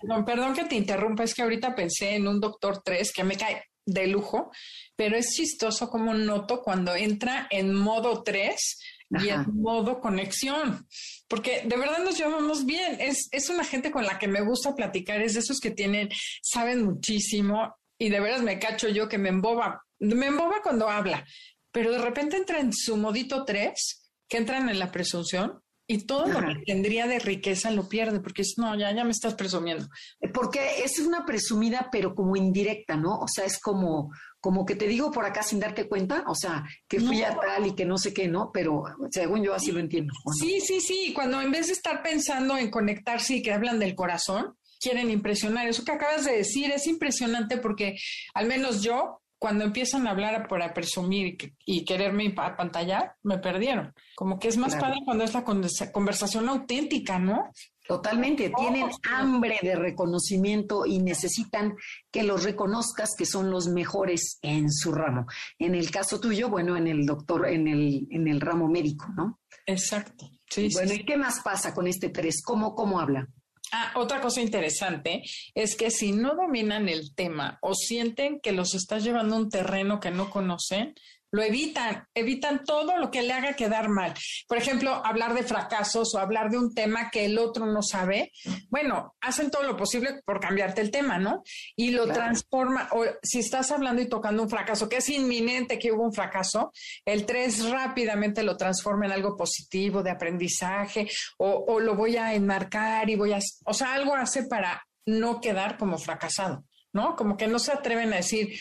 [0.02, 3.37] No, perdón que te interrumpa, es que ahorita pensé en un doctor 3 que me
[3.37, 4.51] cae de lujo,
[4.97, 8.79] pero es chistoso como noto cuando entra en modo 3
[9.23, 10.87] y en modo conexión,
[11.27, 13.01] porque de verdad nos llevamos bien.
[13.01, 16.09] Es, es una gente con la que me gusta platicar, es de esos que tienen,
[16.43, 21.27] saben muchísimo y de veras me cacho yo que me emboba, me emboba cuando habla,
[21.73, 25.61] pero de repente entra en su modito 3, que entran en la presunción
[25.92, 29.11] y todo lo que tendría de riqueza lo pierde, porque es, no, ya, ya me
[29.11, 29.88] estás presumiendo.
[30.33, 33.18] Porque es una presumida, pero como indirecta, ¿no?
[33.18, 36.62] O sea, es como, como que te digo por acá sin darte cuenta, o sea,
[36.87, 38.53] que fui a tal y que no sé qué, ¿no?
[38.55, 40.12] Pero según yo así lo entiendo.
[40.38, 43.96] Sí, sí, sí, cuando en vez de estar pensando en conectarse y que hablan del
[43.96, 45.66] corazón, quieren impresionar.
[45.66, 47.96] Eso que acabas de decir es impresionante porque
[48.35, 53.94] al menos yo cuando empiezan a hablar para presumir y, quererme apantallar, me perdieron.
[54.14, 55.44] Como que es más padre cuando es la
[55.92, 57.50] conversación auténtica, ¿no?
[57.88, 61.74] Totalmente, tienen hambre de reconocimiento y necesitan
[62.12, 65.26] que los reconozcas que son los mejores en su ramo.
[65.59, 69.40] En el caso tuyo, bueno, en el doctor, en el, en el ramo médico, ¿no?
[69.64, 70.31] Exacto.
[70.74, 72.42] bueno, ¿y qué más pasa con este tres?
[72.44, 73.26] ¿Cómo, cómo habla?
[73.72, 75.22] Ah, otra cosa interesante
[75.54, 80.00] es que si no dominan el tema o sienten que los estás llevando un terreno
[80.00, 80.94] que no conocen,
[81.33, 84.14] lo evitan, evitan todo lo que le haga quedar mal.
[84.49, 88.33] Por ejemplo, hablar de fracasos o hablar de un tema que el otro no sabe.
[88.69, 91.43] Bueno, hacen todo lo posible por cambiarte el tema, ¿no?
[91.77, 95.93] Y lo transforma, o si estás hablando y tocando un fracaso, que es inminente que
[95.93, 96.73] hubo un fracaso,
[97.05, 102.35] el 3 rápidamente lo transforma en algo positivo, de aprendizaje, o, o lo voy a
[102.35, 106.64] enmarcar y voy a, o sea, algo hace para no quedar como fracasado.
[106.93, 107.16] ¿no?
[107.16, 108.59] Como que no se atreven a decir,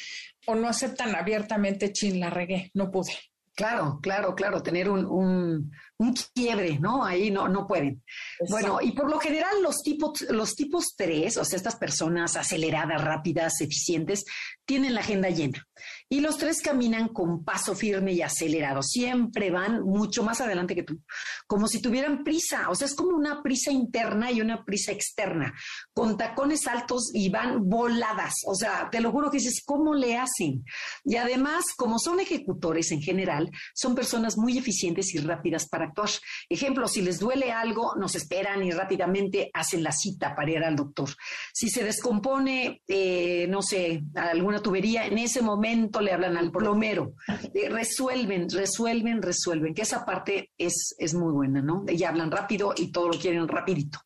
[0.50, 3.14] o no aceptan abiertamente, chin, la regué, no pude.
[3.56, 7.04] Claro, claro, claro, tener un, un, un quiebre, ¿no?
[7.04, 8.02] Ahí no, no pueden.
[8.50, 13.04] Bueno, y por lo general los tipos, los tipos tres, o sea, estas personas aceleradas,
[13.04, 14.24] rápidas, eficientes,
[14.66, 15.68] tienen la agenda llena.
[16.12, 18.82] Y los tres caminan con paso firme y acelerado.
[18.82, 21.00] Siempre van mucho más adelante que tú,
[21.46, 22.70] como si tuvieran prisa.
[22.70, 25.54] O sea, es como una prisa interna y una prisa externa,
[25.94, 28.34] con tacones altos y van voladas.
[28.48, 30.66] O sea, te lo juro que dices, ¿cómo le hacen?
[31.04, 36.10] Y además, como son ejecutores en general, son personas muy eficientes y rápidas para actuar.
[36.50, 40.76] Ejemplo, si les duele algo, nos esperan y rápidamente hacen la cita para ir al
[40.76, 41.10] doctor.
[41.54, 47.14] Si se descompone, eh, no sé, alguna tubería, en ese momento le hablan al plomero.
[47.54, 51.86] Eh, resuelven, resuelven, resuelven, que esa parte es, es muy buena, ¿no?
[51.88, 54.00] Ya hablan rápido y todo lo quieren rapidito.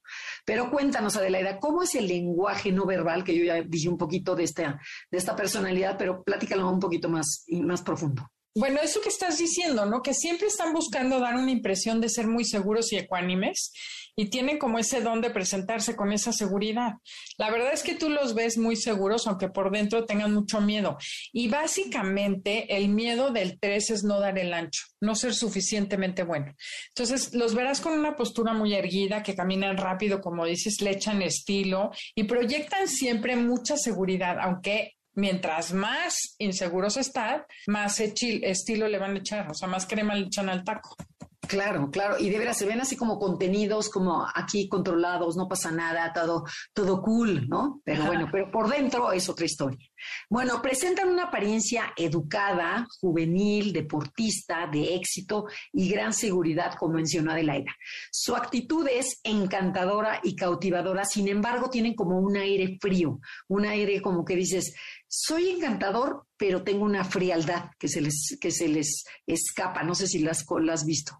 [0.46, 3.24] Pero cuéntanos, Adelaida, ¿cómo es el lenguaje no verbal?
[3.24, 4.80] Que yo ya dije un poquito de esta,
[5.10, 8.30] de esta personalidad, pero platícalo un poquito más, más profundo.
[8.56, 10.04] Bueno, eso que estás diciendo, ¿no?
[10.04, 13.72] Que siempre están buscando dar una impresión de ser muy seguros y ecuánimes
[14.16, 16.94] y tienen como ese don de presentarse con esa seguridad.
[17.40, 20.98] La verdad es que tú los ves muy seguros, aunque por dentro tengan mucho miedo.
[21.32, 26.54] Y básicamente el miedo del tres es no dar el ancho, no ser suficientemente bueno.
[26.90, 31.24] Entonces, los verás con una postura muy erguida, que caminan rápido, como dices, le echan
[31.24, 39.16] estilo y proyectan siempre mucha seguridad, aunque mientras más inseguros están, más estilo le van
[39.16, 40.96] a echar, o sea, más crema le echan al taco.
[41.48, 45.72] Claro, claro, y de veras se ven así como contenidos, como aquí controlados, no pasa
[45.72, 47.82] nada, todo, todo cool, ¿no?
[47.84, 49.90] Pero bueno, pero por dentro es otra historia.
[50.30, 57.76] Bueno, presentan una apariencia educada, juvenil, deportista, de éxito y gran seguridad, como mencionó Adelaida.
[58.10, 64.02] Su actitud es encantadora y cautivadora, sin embargo, tienen como un aire frío, un aire
[64.02, 64.74] como que dices,
[65.08, 69.82] soy encantador, pero tengo una frialdad que se les, que se les escapa.
[69.82, 71.18] No sé si las, las has visto.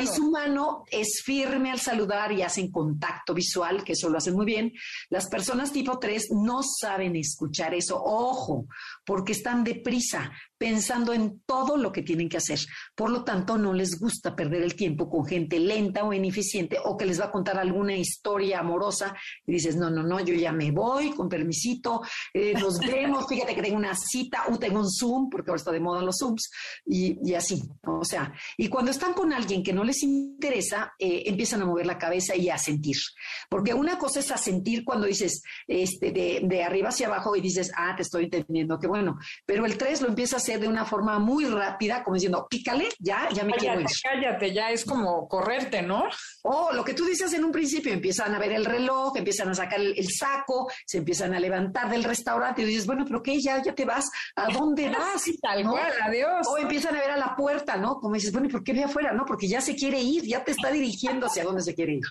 [0.00, 4.32] Y su mano es firme al saludar y hacen contacto visual, que eso lo hacen
[4.32, 4.72] muy bien.
[5.10, 8.02] Las personas tipo 3 no saben escuchar eso.
[8.02, 8.64] Ojo,
[9.04, 10.32] porque están deprisa,
[10.62, 12.60] pensando en todo lo que tienen que hacer.
[12.94, 16.96] Por lo tanto, no les gusta perder el tiempo con gente lenta o ineficiente o
[16.96, 19.12] que les va a contar alguna historia amorosa
[19.44, 23.56] y dices, no, no, no, yo ya me voy, con permisito, eh, nos vemos, fíjate
[23.56, 26.48] que tengo una cita o tengo un Zoom, porque ahora está de moda los Zooms,
[26.86, 31.62] y, así, o sea, y cuando están con alguien que no les interesa, eh, empiezan
[31.62, 32.98] a mover la cabeza y a sentir,
[33.50, 37.40] porque una cosa es a sentir cuando dices este, de, de arriba hacia abajo y
[37.40, 40.68] dices, ah, te estoy entendiendo, qué bueno, pero el 3 lo empieza a hacer de
[40.68, 43.86] una forma muy rápida, como diciendo, pícale, ya, ya me quiero ir.
[44.02, 46.04] Cállate, ya es como correrte, ¿no?
[46.42, 49.54] Oh, lo que tú dices en un principio, empiezan a ver el reloj, empiezan a
[49.54, 53.40] sacar el, saco, se empiezan a levantar del restaurante y dices, bueno, pero ¿qué?
[53.40, 55.24] Ya, ya te vas, ¿a dónde vas?
[55.40, 56.46] Tal cual, adiós.
[56.48, 57.96] O empiezan a ver a la puerta, ¿no?
[57.96, 59.12] Como dices, bueno, ¿y por qué ve afuera?
[59.12, 62.04] No, porque ya se quiere ir, ya te está dirigiendo hacia dónde se quiere ir.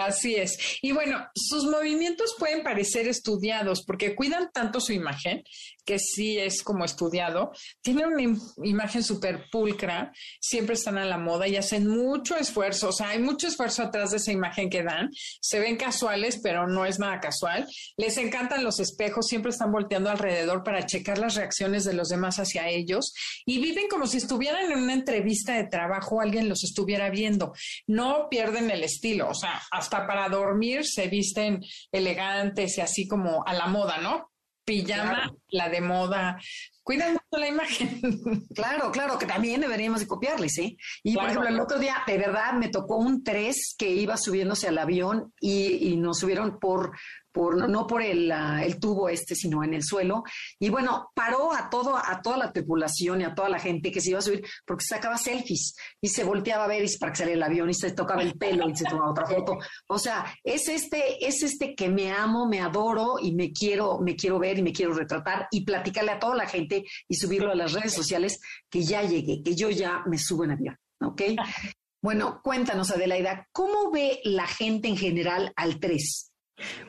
[0.00, 0.58] Así es.
[0.82, 5.42] Y bueno, sus movimientos pueden parecer estudiados porque cuidan tanto su imagen
[5.86, 11.46] que sí es como estudiado, tienen una imagen súper pulcra, siempre están a la moda
[11.46, 15.10] y hacen mucho esfuerzo, o sea, hay mucho esfuerzo atrás de esa imagen que dan,
[15.40, 20.10] se ven casuales, pero no es nada casual, les encantan los espejos, siempre están volteando
[20.10, 23.14] alrededor para checar las reacciones de los demás hacia ellos
[23.46, 27.52] y viven como si estuvieran en una entrevista de trabajo, alguien los estuviera viendo,
[27.86, 33.44] no pierden el estilo, o sea, hasta para dormir se visten elegantes y así como
[33.46, 34.30] a la moda, ¿no?
[34.66, 36.38] Pijama, la de moda.
[36.82, 38.00] Cuidan mucho la imagen.
[38.54, 40.76] Claro, claro, que también deberíamos de copiarles, ¿eh?
[41.02, 44.68] Y por ejemplo, el otro día, de verdad, me tocó un 3 que iba subiéndose
[44.68, 46.92] al avión y, y nos subieron por
[47.36, 50.24] por, no por el, el, tubo este, sino en el suelo.
[50.58, 54.00] Y bueno, paró a todo, a toda la tripulación y a toda la gente que
[54.00, 57.18] se iba a subir porque sacaba selfies y se volteaba a ver y para que
[57.18, 59.58] saliera el avión y se tocaba el pelo y se tomaba otra foto.
[59.86, 64.16] O sea, es este, es este que me amo, me adoro y me quiero, me
[64.16, 67.54] quiero ver y me quiero retratar y platicarle a toda la gente y subirlo a
[67.54, 70.76] las redes sociales que ya llegué, que yo ya me subo en avión.
[71.02, 71.22] ¿Ok?
[72.02, 76.25] Bueno, cuéntanos, Adelaida, ¿cómo ve la gente en general al 3?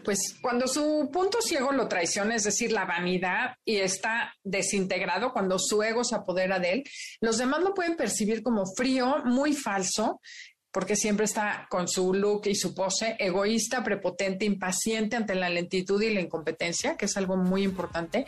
[0.04, 5.60] Pues cuando su punto ciego lo traiciona, es decir, la vanidad, y está desintegrado, cuando
[5.60, 6.84] su ego se apodera de él,
[7.22, 10.22] los demás lo pueden percibir como frío, muy falso,
[10.72, 16.02] porque siempre está con su look y su pose, egoísta, prepotente, impaciente ante la lentitud
[16.02, 18.26] y la incompetencia, que es algo muy importante.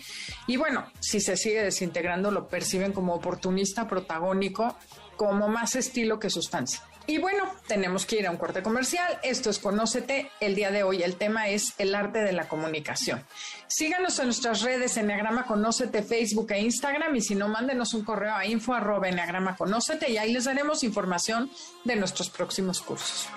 [0.47, 4.75] Y bueno, si se sigue desintegrando, lo perciben como oportunista, protagónico,
[5.15, 6.81] como más estilo que sustancia.
[7.10, 9.18] Y bueno, tenemos que ir a un corte comercial.
[9.24, 10.30] Esto es Conócete.
[10.39, 13.26] El día de hoy el tema es el arte de la comunicación.
[13.66, 17.16] Síganos en nuestras redes Enneagrama Conócete, Facebook e Instagram.
[17.16, 19.10] Y si no, mándenos un correo a info arroba
[19.57, 21.49] Conócete y ahí les daremos información
[21.84, 23.28] de nuestros próximos cursos.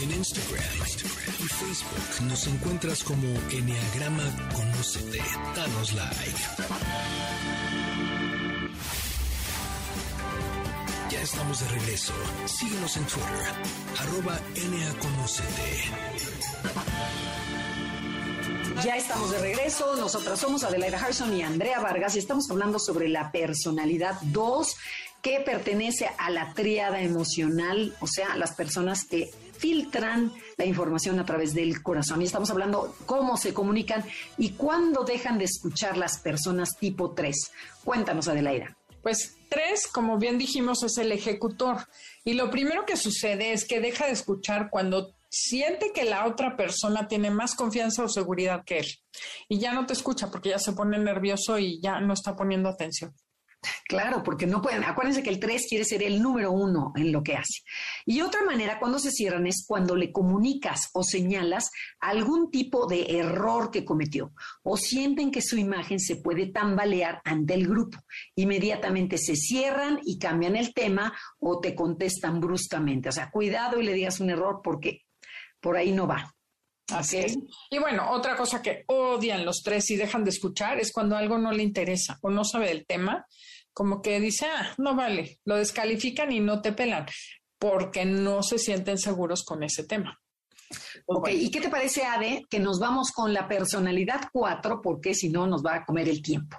[0.00, 0.64] En Instagram,
[1.38, 4.24] y Facebook nos encuentras como Enneagrama
[4.54, 5.20] Conócete.
[5.54, 6.40] Danos like.
[11.26, 12.12] Estamos de regreso.
[12.44, 13.52] Síguenos en Twitter,
[13.98, 14.38] arroba.
[18.84, 19.96] Ya estamos de regreso.
[19.96, 24.76] Nosotras somos Adelaida Harrison y Andrea Vargas y estamos hablando sobre la personalidad 2
[25.20, 31.24] que pertenece a la tríada emocional, o sea, las personas que filtran la información a
[31.24, 32.22] través del corazón.
[32.22, 34.04] Y estamos hablando cómo se comunican
[34.38, 37.50] y cuándo dejan de escuchar las personas tipo 3.
[37.82, 38.76] Cuéntanos, Adelaida.
[39.06, 41.76] Pues tres, como bien dijimos, es el ejecutor.
[42.24, 46.56] Y lo primero que sucede es que deja de escuchar cuando siente que la otra
[46.56, 48.86] persona tiene más confianza o seguridad que él.
[49.48, 52.68] Y ya no te escucha porque ya se pone nervioso y ya no está poniendo
[52.68, 53.14] atención.
[53.88, 54.84] Claro, porque no pueden.
[54.84, 57.62] Acuérdense que el 3 quiere ser el número uno en lo que hace.
[58.04, 63.18] Y otra manera cuando se cierran es cuando le comunicas o señalas algún tipo de
[63.18, 64.32] error que cometió
[64.62, 67.98] o sienten que su imagen se puede tambalear ante el grupo.
[68.34, 73.08] Inmediatamente se cierran y cambian el tema o te contestan bruscamente.
[73.08, 75.02] O sea, cuidado y le digas un error porque
[75.60, 76.35] por ahí no va.
[76.88, 77.36] Así es.
[77.70, 81.36] Y bueno, otra cosa que odian los tres y dejan de escuchar es cuando algo
[81.36, 83.26] no le interesa o no sabe del tema
[83.76, 87.04] como que dice, ah, no vale, lo descalifican y no te pelan,
[87.58, 90.18] porque no se sienten seguros con ese tema.
[91.04, 95.28] ok, ¿y qué te parece, Ade, que nos vamos con la personalidad 4, porque si
[95.28, 96.56] no nos va a comer el tiempo?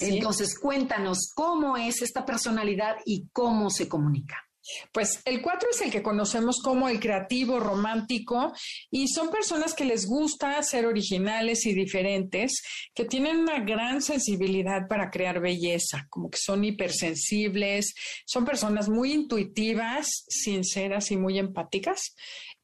[0.00, 4.43] Entonces, cuéntanos cómo es esta personalidad y cómo se comunica.
[4.92, 8.52] Pues el cuatro es el que conocemos como el creativo, romántico,
[8.90, 12.62] y son personas que les gusta ser originales y diferentes,
[12.94, 17.94] que tienen una gran sensibilidad para crear belleza, como que son hipersensibles,
[18.26, 22.14] son personas muy intuitivas, sinceras y muy empáticas,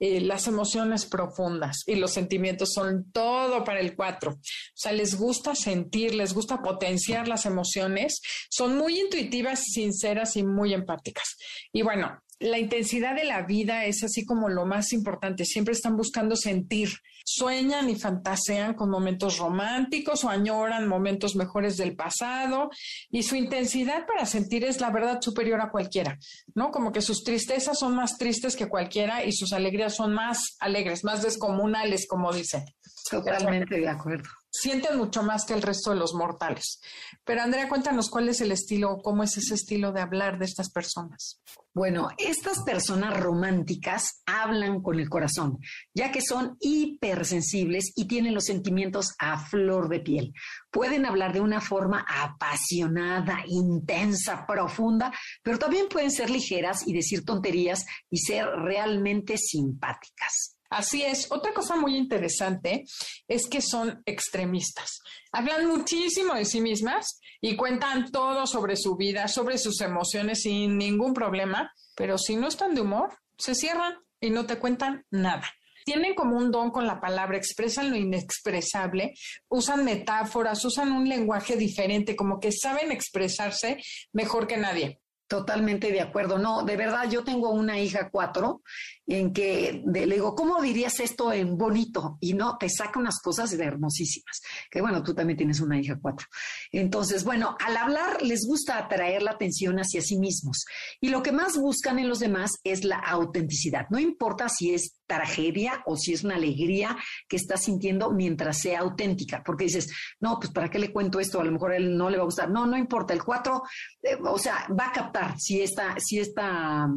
[0.00, 4.32] eh, las emociones profundas y los sentimientos son todo para el cuatro.
[4.32, 4.40] O
[4.74, 10.72] sea, les gusta sentir, les gusta potenciar las emociones, son muy intuitivas, sinceras y muy
[10.72, 11.36] empáticas.
[11.72, 15.44] Y bueno, la intensidad de la vida es así como lo más importante.
[15.44, 16.88] Siempre están buscando sentir.
[17.22, 22.70] Sueñan y fantasean con momentos románticos o añoran momentos mejores del pasado.
[23.10, 26.18] Y su intensidad para sentir es la verdad superior a cualquiera,
[26.54, 26.70] ¿no?
[26.70, 31.04] Como que sus tristezas son más tristes que cualquiera y sus alegrías son más alegres,
[31.04, 32.64] más descomunales, como dicen.
[33.10, 36.80] Totalmente de acuerdo sienten mucho más que el resto de los mortales.
[37.24, 40.70] Pero Andrea, cuéntanos cuál es el estilo, cómo es ese estilo de hablar de estas
[40.70, 41.40] personas.
[41.72, 45.58] Bueno, estas personas románticas hablan con el corazón,
[45.94, 50.32] ya que son hipersensibles y tienen los sentimientos a flor de piel.
[50.72, 55.12] Pueden hablar de una forma apasionada, intensa, profunda,
[55.44, 60.59] pero también pueden ser ligeras y decir tonterías y ser realmente simpáticas.
[60.70, 61.30] Así es.
[61.32, 62.84] Otra cosa muy interesante
[63.26, 65.00] es que son extremistas.
[65.32, 70.78] Hablan muchísimo de sí mismas y cuentan todo sobre su vida, sobre sus emociones sin
[70.78, 75.44] ningún problema, pero si no están de humor, se cierran y no te cuentan nada.
[75.84, 79.14] Tienen como un don con la palabra, expresan lo inexpresable,
[79.48, 83.78] usan metáforas, usan un lenguaje diferente, como que saben expresarse
[84.12, 85.00] mejor que nadie.
[85.26, 86.38] Totalmente de acuerdo.
[86.38, 88.62] No, de verdad, yo tengo una hija cuatro
[89.10, 92.16] en que le digo, ¿cómo dirías esto en bonito?
[92.20, 94.40] Y no, te saca unas cosas de hermosísimas.
[94.70, 96.28] Que bueno, tú también tienes una hija cuatro.
[96.70, 100.64] Entonces, bueno, al hablar les gusta atraer la atención hacia sí mismos.
[101.00, 103.86] Y lo que más buscan en los demás es la autenticidad.
[103.90, 106.96] No importa si es tragedia o si es una alegría
[107.28, 109.42] que estás sintiendo mientras sea auténtica.
[109.44, 111.40] Porque dices, no, pues ¿para qué le cuento esto?
[111.40, 112.48] A lo mejor a él no le va a gustar.
[112.48, 113.12] No, no importa.
[113.12, 113.62] El 4,
[114.04, 116.88] eh, o sea, va a captar si esta, si esta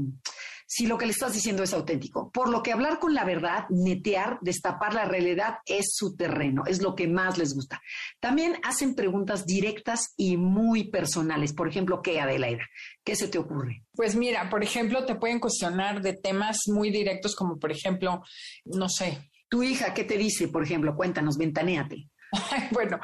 [0.67, 2.31] si lo que le estás diciendo es auténtico.
[2.31, 6.81] Por lo que hablar con la verdad, netear, destapar la realidad es su terreno, es
[6.81, 7.81] lo que más les gusta.
[8.19, 11.53] También hacen preguntas directas y muy personales.
[11.53, 12.63] Por ejemplo, ¿qué, Adelaida?
[13.03, 13.83] ¿Qué se te ocurre?
[13.93, 18.23] Pues mira, por ejemplo, te pueden cuestionar de temas muy directos como, por ejemplo,
[18.65, 19.29] no sé.
[19.49, 20.47] Tu hija, ¿qué te dice?
[20.47, 22.09] Por ejemplo, cuéntanos, ventaneate.
[22.71, 22.99] bueno,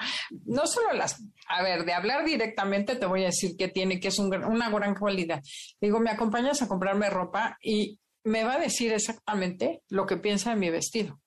[0.46, 4.10] no solo las, a ver, de hablar directamente te voy a decir que tiene, que
[4.10, 5.42] es una gran cualidad.
[5.80, 10.52] Digo, me acompañas a comprarme ropa y me va a decir exactamente lo que piensa
[10.52, 11.20] de mi vestido.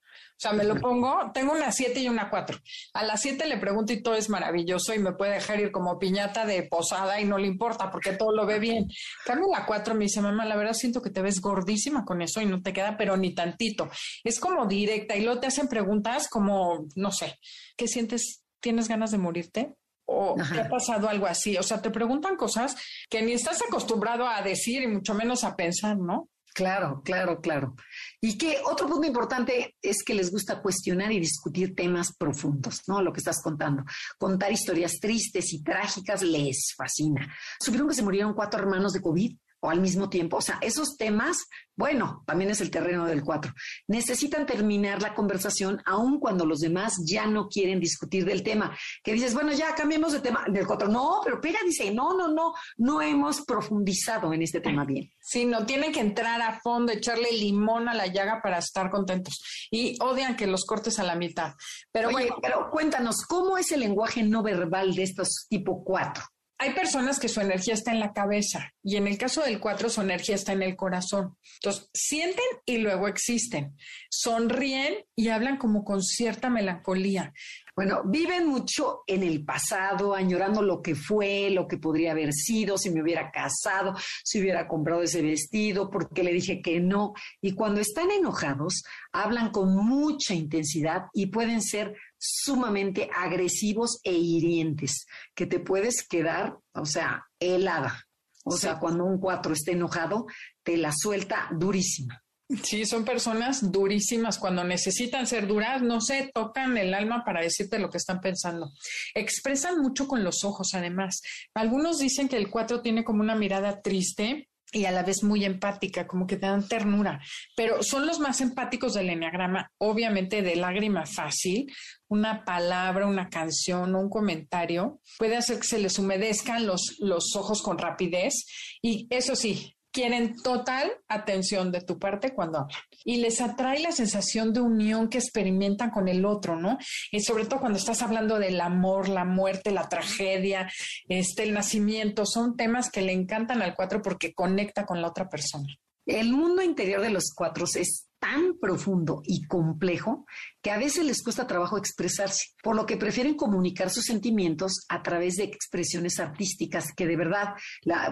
[0.43, 2.59] O sea, me lo pongo, tengo una 7 y una 4.
[2.95, 6.01] A las 7 le pregunto y todo es maravilloso y me puede dejar ir como
[6.01, 8.89] piñata de posada y no le importa porque todo lo ve bien.
[9.25, 12.41] Cambio la 4, me dice, mamá, la verdad siento que te ves gordísima con eso
[12.41, 13.89] y no te queda, pero ni tantito.
[14.25, 17.39] Es como directa y luego te hacen preguntas como, no sé,
[17.77, 18.43] ¿qué sientes?
[18.59, 19.77] ¿Tienes ganas de morirte?
[20.05, 21.57] o te ha pasado algo así.
[21.57, 22.77] O sea, te preguntan cosas
[23.09, 26.29] que ni estás acostumbrado a decir y mucho menos a pensar, ¿no?
[26.55, 27.75] Claro, claro, claro.
[28.21, 33.01] Y que otro punto importante es que les gusta cuestionar y discutir temas profundos, ¿no?
[33.01, 33.85] Lo que estás contando.
[34.19, 37.35] Contar historias tristes y trágicas les fascina.
[37.59, 39.35] ¿Supieron que se murieron cuatro hermanos de COVID?
[39.63, 40.39] O al mismo tiempo.
[40.39, 41.47] O sea, esos temas,
[41.77, 43.53] bueno, también es el terreno del cuatro.
[43.87, 48.77] Necesitan terminar la conversación aun cuando los demás ya no quieren discutir del tema.
[49.05, 50.89] Que dices, bueno, ya cambiemos de tema del cuatro.
[50.89, 55.13] No, pero Pera dice, no, no, no, no hemos profundizado en este tema bien.
[55.21, 59.69] Sí, no, tienen que entrar a fondo, echarle limón a la llaga para estar contentos.
[59.71, 61.55] Y odian que los cortes a la mitad.
[61.93, 62.35] Pero bueno.
[62.43, 66.25] Pero cuéntanos, ¿cómo es el lenguaje no verbal de estos tipo cuatro?
[66.63, 69.91] Hay personas que su energía está en la cabeza y en el caso del 4
[69.91, 71.37] su energía está en el corazón.
[71.61, 73.77] Entonces, sienten y luego existen.
[74.09, 77.33] Sonríen y hablan como con cierta melancolía.
[77.75, 82.79] Bueno, viven mucho en el pasado, añorando lo que fue, lo que podría haber sido,
[82.79, 87.13] si me hubiera casado, si hubiera comprado ese vestido, porque le dije que no.
[87.41, 95.07] Y cuando están enojados, hablan con mucha intensidad y pueden ser sumamente agresivos e hirientes,
[95.35, 98.07] que te puedes quedar, o sea, helada.
[98.45, 100.27] O sea, cuando un cuatro está enojado,
[100.63, 102.23] te la suelta durísima.
[102.63, 104.39] Sí, son personas durísimas.
[104.39, 108.71] Cuando necesitan ser duras, no se tocan el alma para decirte lo que están pensando.
[109.15, 111.23] Expresan mucho con los ojos, además.
[111.55, 115.45] Algunos dicen que el cuatro tiene como una mirada triste y a la vez muy
[115.45, 117.21] empática, como que te dan ternura,
[117.55, 121.71] pero son los más empáticos del enneagrama, obviamente de lágrima fácil,
[122.09, 127.63] una palabra, una canción un comentario puede hacer que se les humedezcan los, los ojos
[127.63, 128.47] con rapidez.
[128.83, 132.79] Y eso sí, quieren total atención de tu parte cuando hablan.
[133.05, 136.79] Y les atrae la sensación de unión que experimentan con el otro, ¿no?
[137.11, 140.71] Y sobre todo cuando estás hablando del amor, la muerte, la tragedia,
[141.09, 145.29] este, el nacimiento, son temas que le encantan al cuatro porque conecta con la otra
[145.29, 145.69] persona.
[146.07, 150.27] El mundo interior de los cuatro es tan profundo y complejo
[150.63, 155.03] que a veces les cuesta trabajo expresarse, por lo que prefieren comunicar sus sentimientos a
[155.03, 157.55] través de expresiones artísticas que de verdad,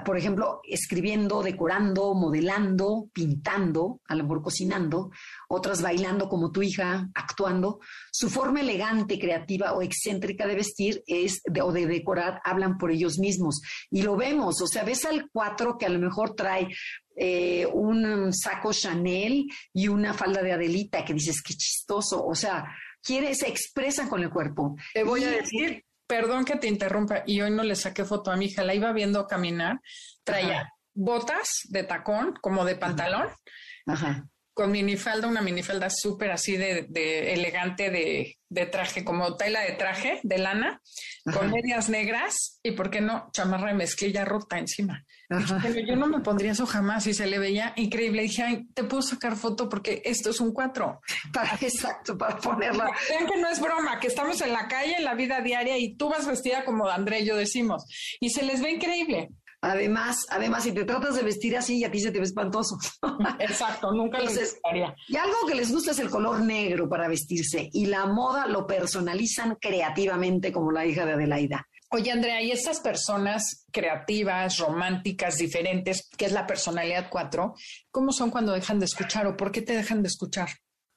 [0.04, 5.12] por ejemplo, escribiendo, decorando, modelando, pintando, a lo mejor cocinando,
[5.48, 7.78] otras bailando como tu hija, actuando.
[8.10, 13.20] Su forma elegante, creativa o excéntrica de vestir es o de decorar hablan por ellos
[13.20, 13.60] mismos
[13.92, 16.68] y lo vemos, o sea, ves al cuatro que a lo mejor trae
[17.22, 22.24] eh, un saco Chanel y una falda de Adelita que dices, qué chistoso.
[22.24, 22.64] O sea,
[23.02, 24.76] quiere, se expresa con el cuerpo.
[24.92, 28.36] Te voy a decir, perdón que te interrumpa, y hoy no le saqué foto a
[28.36, 29.80] mi hija, la iba viendo caminar,
[30.24, 33.28] traía botas de tacón, como de pantalón,
[33.86, 34.28] Ajá
[34.60, 40.36] con minifalda, una minifalda súper así de, elegante de, traje, como tela de traje, de
[40.36, 40.82] lana,
[41.32, 43.30] con medias negras y, ¿por qué no?
[43.32, 45.02] Chamarra de mezclilla rota encima.
[45.30, 48.20] Pero yo no me pondría eso jamás y se le veía increíble.
[48.20, 51.00] Dije, ay, te puedo sacar foto porque esto es un cuatro.
[51.62, 52.90] exacto, para ponerla.
[53.08, 55.94] Vean que no es broma, que estamos en la calle, en la vida diaria y
[55.94, 57.86] tú vas vestida como André y yo decimos.
[58.20, 59.30] Y se les ve increíble.
[59.62, 62.78] Además, además, si te tratas de vestir así, a ti se te ve espantoso.
[63.38, 64.94] Exacto, nunca les gustaría.
[65.08, 68.66] Y algo que les gusta es el color negro para vestirse y la moda lo
[68.66, 71.66] personalizan creativamente como la hija de Adelaida.
[71.92, 77.54] Oye, Andrea, y estas personas creativas, románticas, diferentes, que es la personalidad 4,
[77.90, 80.50] ¿cómo son cuando dejan de escuchar o por qué te dejan de escuchar?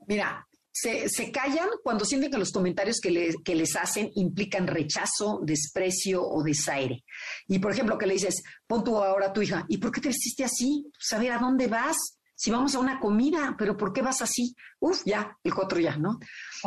[0.06, 6.44] Mira, se, callan cuando sienten que los comentarios que, les hacen implican rechazo, desprecio o
[6.44, 7.04] desaire.
[7.48, 10.02] Y por ejemplo, que le dices, pon tú ahora a tu hija, ¿y por qué
[10.02, 10.92] te vestiste así?
[11.00, 12.18] Saber a dónde vas.
[12.36, 14.56] si vamos a una comida, pero ¿por qué vas así?
[14.80, 16.18] Uf, ya, el cuatro ya, ¿no?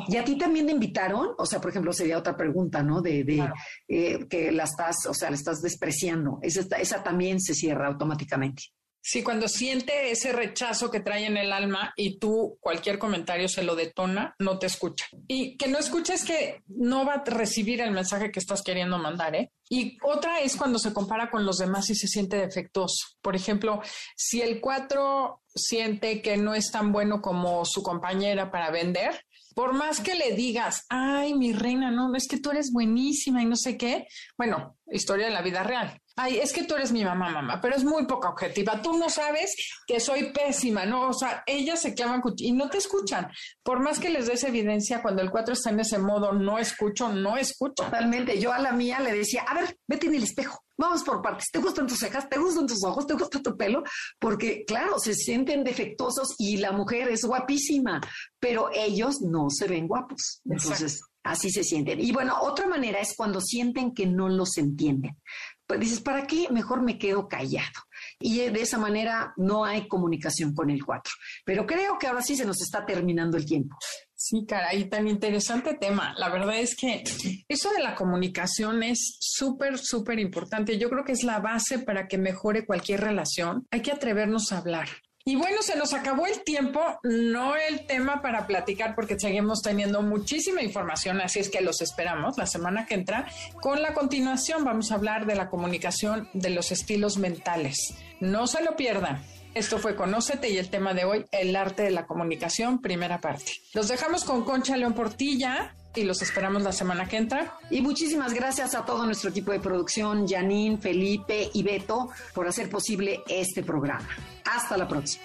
[0.08, 3.02] Y a ti también te invitaron, o sea, por ejemplo, sería otra pregunta, ¿no?
[3.02, 3.50] De, de
[3.88, 6.38] eh, que la estás, o sea, la estás despreciando.
[6.40, 8.62] Esa, esa también se cierra automáticamente.
[9.00, 13.62] Sí, cuando siente ese rechazo que trae en el alma y tú cualquier comentario se
[13.62, 15.06] lo detona, no te escucha.
[15.28, 19.36] Y que no escuches que no va a recibir el mensaje que estás queriendo mandar,
[19.36, 19.52] ¿eh?
[19.68, 23.06] Y otra es cuando se compara con los demás y se siente defectuoso.
[23.20, 23.80] Por ejemplo,
[24.16, 29.24] si el 4 siente que no es tan bueno como su compañera para vender,
[29.54, 33.46] por más que le digas, ay, mi reina, no, es que tú eres buenísima y
[33.46, 35.98] no sé qué, bueno, historia de la vida real.
[36.18, 38.80] Ay, es que tú eres mi mamá, mamá, pero es muy poca objetiva.
[38.80, 39.54] Tú no sabes
[39.86, 41.10] que soy pésima, ¿no?
[41.10, 43.28] O sea, ellas se clavan y no te escuchan.
[43.62, 47.10] Por más que les des evidencia, cuando el 4 está en ese modo, no escucho,
[47.10, 47.84] no escucho.
[47.84, 48.40] Totalmente.
[48.40, 50.64] Yo a la mía le decía, a ver, vete en el espejo.
[50.78, 51.50] Vamos por partes.
[51.52, 52.26] ¿Te gustan tus cejas?
[52.30, 53.06] ¿Te gustan tus ojos?
[53.06, 53.82] ¿Te gusta tu pelo?
[54.18, 58.00] Porque, claro, se sienten defectuosos y la mujer es guapísima,
[58.40, 60.40] pero ellos no se ven guapos.
[60.46, 62.00] Entonces, así se sienten.
[62.00, 65.18] Y bueno, otra manera es cuando sienten que no los entienden
[65.66, 66.48] pues dices, ¿para qué?
[66.50, 67.80] Mejor me quedo callado.
[68.20, 71.12] Y de esa manera no hay comunicación con el 4.
[71.44, 73.76] Pero creo que ahora sí se nos está terminando el tiempo.
[74.14, 76.14] Sí, caray, tan interesante tema.
[76.16, 77.04] La verdad es que
[77.48, 80.78] eso de la comunicación es súper, súper importante.
[80.78, 83.66] Yo creo que es la base para que mejore cualquier relación.
[83.70, 84.88] Hay que atrevernos a hablar.
[85.28, 90.00] Y bueno, se nos acabó el tiempo, no el tema para platicar porque seguimos teniendo
[90.00, 93.26] muchísima información, así es que los esperamos la semana que entra.
[93.60, 97.94] Con la continuación vamos a hablar de la comunicación de los estilos mentales.
[98.20, 99.20] No se lo pierdan.
[99.54, 103.50] Esto fue Conócete y el tema de hoy, el arte de la comunicación, primera parte.
[103.74, 107.56] Los dejamos con Concha León Portilla, y los esperamos la semana que entra.
[107.70, 112.68] Y muchísimas gracias a todo nuestro equipo de producción, Janine, Felipe y Beto, por hacer
[112.68, 114.06] posible este programa.
[114.46, 115.24] Hasta la próxima.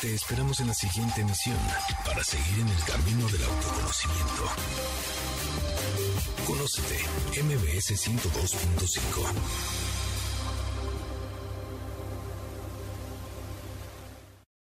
[0.00, 1.56] Te esperamos en la siguiente emisión
[2.04, 4.44] para seguir en el camino del autoconocimiento.
[6.46, 6.98] Conócete,
[7.42, 9.85] MBS 102.5.